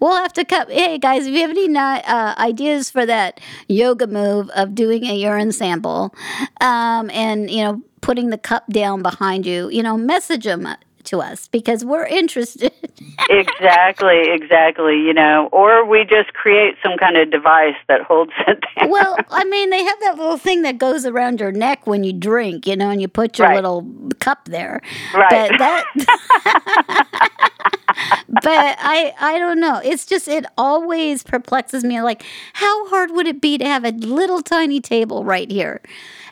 we'll 0.00 0.16
have 0.16 0.32
to 0.34 0.44
cut. 0.44 0.70
Hey 0.70 0.98
guys, 0.98 1.26
if 1.26 1.34
you 1.34 1.40
have 1.42 1.50
any 1.50 1.74
uh, 1.76 2.34
ideas 2.38 2.90
for 2.90 3.04
that 3.06 3.40
yoga 3.68 4.06
move 4.06 4.48
of 4.50 4.74
doing 4.74 5.04
a 5.04 5.14
urine 5.14 5.52
sample, 5.52 6.14
um, 6.60 7.10
and 7.10 7.50
you 7.50 7.62
know 7.62 7.82
putting 8.00 8.30
the 8.30 8.38
cup 8.38 8.66
down 8.68 9.02
behind 9.02 9.46
you, 9.46 9.68
you 9.70 9.82
know, 9.82 9.96
message 9.96 10.44
them 10.44 10.66
to 11.06 11.20
us 11.20 11.48
because 11.48 11.84
we're 11.84 12.06
interested. 12.06 12.72
exactly, 13.30 14.22
exactly. 14.26 14.98
You 15.00 15.14
know, 15.14 15.48
or 15.52 15.84
we 15.86 16.04
just 16.04 16.32
create 16.34 16.74
some 16.82 16.96
kind 16.98 17.16
of 17.16 17.30
device 17.30 17.74
that 17.88 18.02
holds 18.02 18.32
it 18.46 18.62
down. 18.78 18.90
well, 18.90 19.16
I 19.30 19.44
mean, 19.44 19.70
they 19.70 19.82
have 19.84 20.00
that 20.00 20.16
little 20.18 20.38
thing 20.38 20.62
that 20.62 20.78
goes 20.78 21.06
around 21.06 21.40
your 21.40 21.52
neck 21.52 21.86
when 21.86 22.04
you 22.04 22.12
drink, 22.12 22.66
you 22.66 22.76
know, 22.76 22.90
and 22.90 23.00
you 23.00 23.08
put 23.08 23.38
your 23.38 23.48
Right. 23.48 23.56
little 23.56 23.86
cup 24.18 24.46
there. 24.46 24.80
Right. 25.14 25.50
But 25.50 25.58
that. 25.58 25.84
but 28.28 28.76
I, 28.80 29.14
I 29.20 29.38
don't 29.38 29.60
know. 29.60 29.80
It's 29.84 30.04
just 30.06 30.28
it 30.28 30.44
always 30.58 31.22
perplexes 31.22 31.84
me. 31.84 32.00
Like, 32.02 32.24
how 32.54 32.88
hard 32.88 33.10
would 33.12 33.26
it 33.26 33.40
be 33.40 33.58
to 33.58 33.64
have 33.64 33.84
a 33.84 33.90
little 33.92 34.42
tiny 34.42 34.80
table 34.80 35.24
right 35.24 35.50
here? 35.50 35.80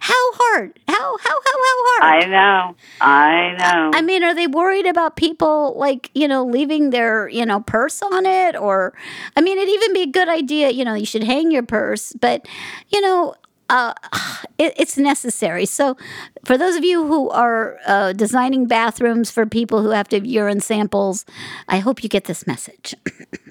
How 0.01 0.13
hard? 0.35 0.79
How 0.87 0.95
how 0.95 1.31
how 1.31 1.41
how 1.45 1.77
hard? 1.87 2.03
I 2.03 2.27
know, 2.29 2.77
I 3.01 3.57
know. 3.59 3.91
I 3.95 4.03
mean, 4.03 4.23
are 4.23 4.35
they 4.35 4.47
worried 4.47 4.64
about 4.87 5.17
people 5.17 5.75
like, 5.77 6.11
you 6.15 6.29
know, 6.29 6.45
leaving 6.45 6.91
their, 6.91 7.29
you 7.29 7.45
know, 7.45 7.61
purse 7.61 8.03
on 8.03 8.27
it? 8.27 8.57
Or, 8.57 8.95
I 9.37 9.41
mean, 9.41 9.59
it'd 9.59 9.69
even 9.73 9.93
be 9.93 10.03
a 10.03 10.07
good 10.07 10.29
idea, 10.29 10.71
you 10.71 10.85
know, 10.85 10.95
you 10.95 11.07
should 11.07 11.25
hang 11.25 11.51
your 11.51 11.63
purse, 11.63 12.13
but, 12.13 12.47
you 12.89 13.01
know, 13.01 13.35
uh, 13.71 13.95
it, 14.59 14.75
it's 14.77 14.97
necessary. 14.97 15.67
So, 15.67 15.97
for 16.45 16.59
those 16.59 16.77
of 16.77 16.85
you 16.85 17.07
who 17.07 17.31
are 17.31 17.79
uh, 17.87 18.13
designing 18.13 18.67
bathrooms 18.67 19.31
for 19.31 19.47
people 19.47 19.83
who 19.83 19.91
have 19.91 20.09
to 20.09 20.17
have 20.17 20.27
urine 20.27 20.61
samples, 20.61 21.25
I 21.69 21.79
hope 21.79 22.03
you 22.03 22.09
get 22.09 22.25
this 22.25 22.47
message. 22.47 22.95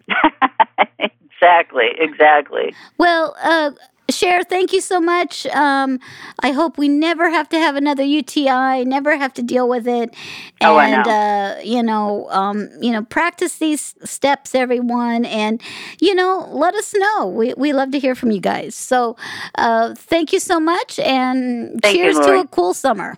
exactly, 1.00 1.88
exactly. 1.98 2.74
Well, 2.98 3.36
uh, 3.42 3.72
Cher, 4.10 4.44
thank 4.44 4.74
you 4.74 4.82
so 4.82 5.00
much. 5.00 5.46
Um, 5.48 6.00
I 6.42 6.52
hope 6.52 6.78
we 6.78 6.90
never 6.90 7.30
have 7.30 7.48
to 7.50 7.58
have 7.58 7.76
another 7.76 8.04
UTI, 8.04 8.84
never 8.84 9.16
have 9.18 9.34
to 9.36 9.44
deal 9.44 9.68
with 9.70 9.88
it. 9.88 10.14
Oh, 10.62 10.76
I 10.76 10.92
and 10.92 11.06
know. 11.06 11.12
uh, 11.12 11.60
you 11.64 11.82
know, 11.82 12.28
um, 12.30 12.70
you 12.82 12.92
know, 12.92 13.04
practice 13.04 13.58
these 13.60 13.96
steps, 14.04 14.54
everyone, 14.56 15.26
and 15.26 15.62
you 16.02 16.14
know, 16.14 16.50
let 16.52 16.76
us 16.76 16.94
know. 16.94 17.28
We 17.28 17.54
we 17.56 17.72
love 17.72 17.92
to 17.92 18.00
hear 18.00 18.14
from 18.14 18.32
you 18.32 18.42
guys. 18.42 18.76
So, 18.76 19.16
uh, 19.56 19.96
thank 19.96 20.34
you 20.34 20.40
so 20.40 20.60
much, 20.60 21.00
and 21.00 21.82
Thank 21.82 21.98
you, 21.98 22.04
cheers 22.04 22.20
to 22.26 22.42
a 22.42 22.48
cool 22.48 22.74
summer. 22.74 23.16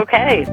Okay. 0.00 0.44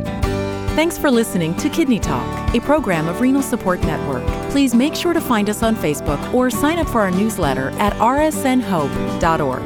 Thanks 0.75 0.97
for 0.97 1.12
listening 1.12 1.55
to 1.58 1.69
Kidney 1.69 1.99
Talk, 1.99 2.55
a 2.55 2.62
program 2.62 3.10
of 3.10 3.19
Renal 3.19 3.41
Support 3.41 3.82
Network. 3.82 4.25
Please 4.49 4.73
make 4.73 4.95
sure 4.95 5.13
to 5.13 5.19
find 5.19 5.49
us 5.49 5.62
on 5.62 5.75
Facebook 5.75 6.34
or 6.34 6.49
sign 6.49 6.79
up 6.79 6.88
for 6.88 7.01
our 7.01 7.12
newsletter 7.12 7.71
at 7.71 7.91
rsnhope.org. 7.93 9.65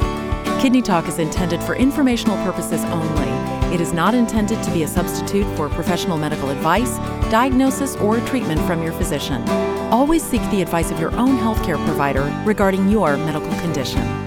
Kidney 0.61 0.81
Talk 0.81 1.07
is 1.07 1.19
intended 1.19 1.61
for 1.61 1.75
informational 1.75 2.37
purposes 2.37 2.83
only. 2.85 3.27
It 3.73 3.81
is 3.81 3.91
not 3.93 4.15
intended 4.15 4.63
to 4.63 4.71
be 4.71 4.83
a 4.83 4.87
substitute 4.87 5.45
for 5.55 5.69
professional 5.69 6.17
medical 6.17 6.49
advice, 6.49 6.97
diagnosis, 7.29 7.95
or 7.97 8.19
treatment 8.21 8.61
from 8.61 8.81
your 8.81 8.93
physician. 8.93 9.47
Always 9.91 10.23
seek 10.23 10.41
the 10.49 10.61
advice 10.61 10.89
of 10.89 10.99
your 10.99 11.11
own 11.15 11.37
healthcare 11.37 11.83
provider 11.85 12.23
regarding 12.45 12.87
your 12.89 13.17
medical 13.17 13.51
condition. 13.59 14.22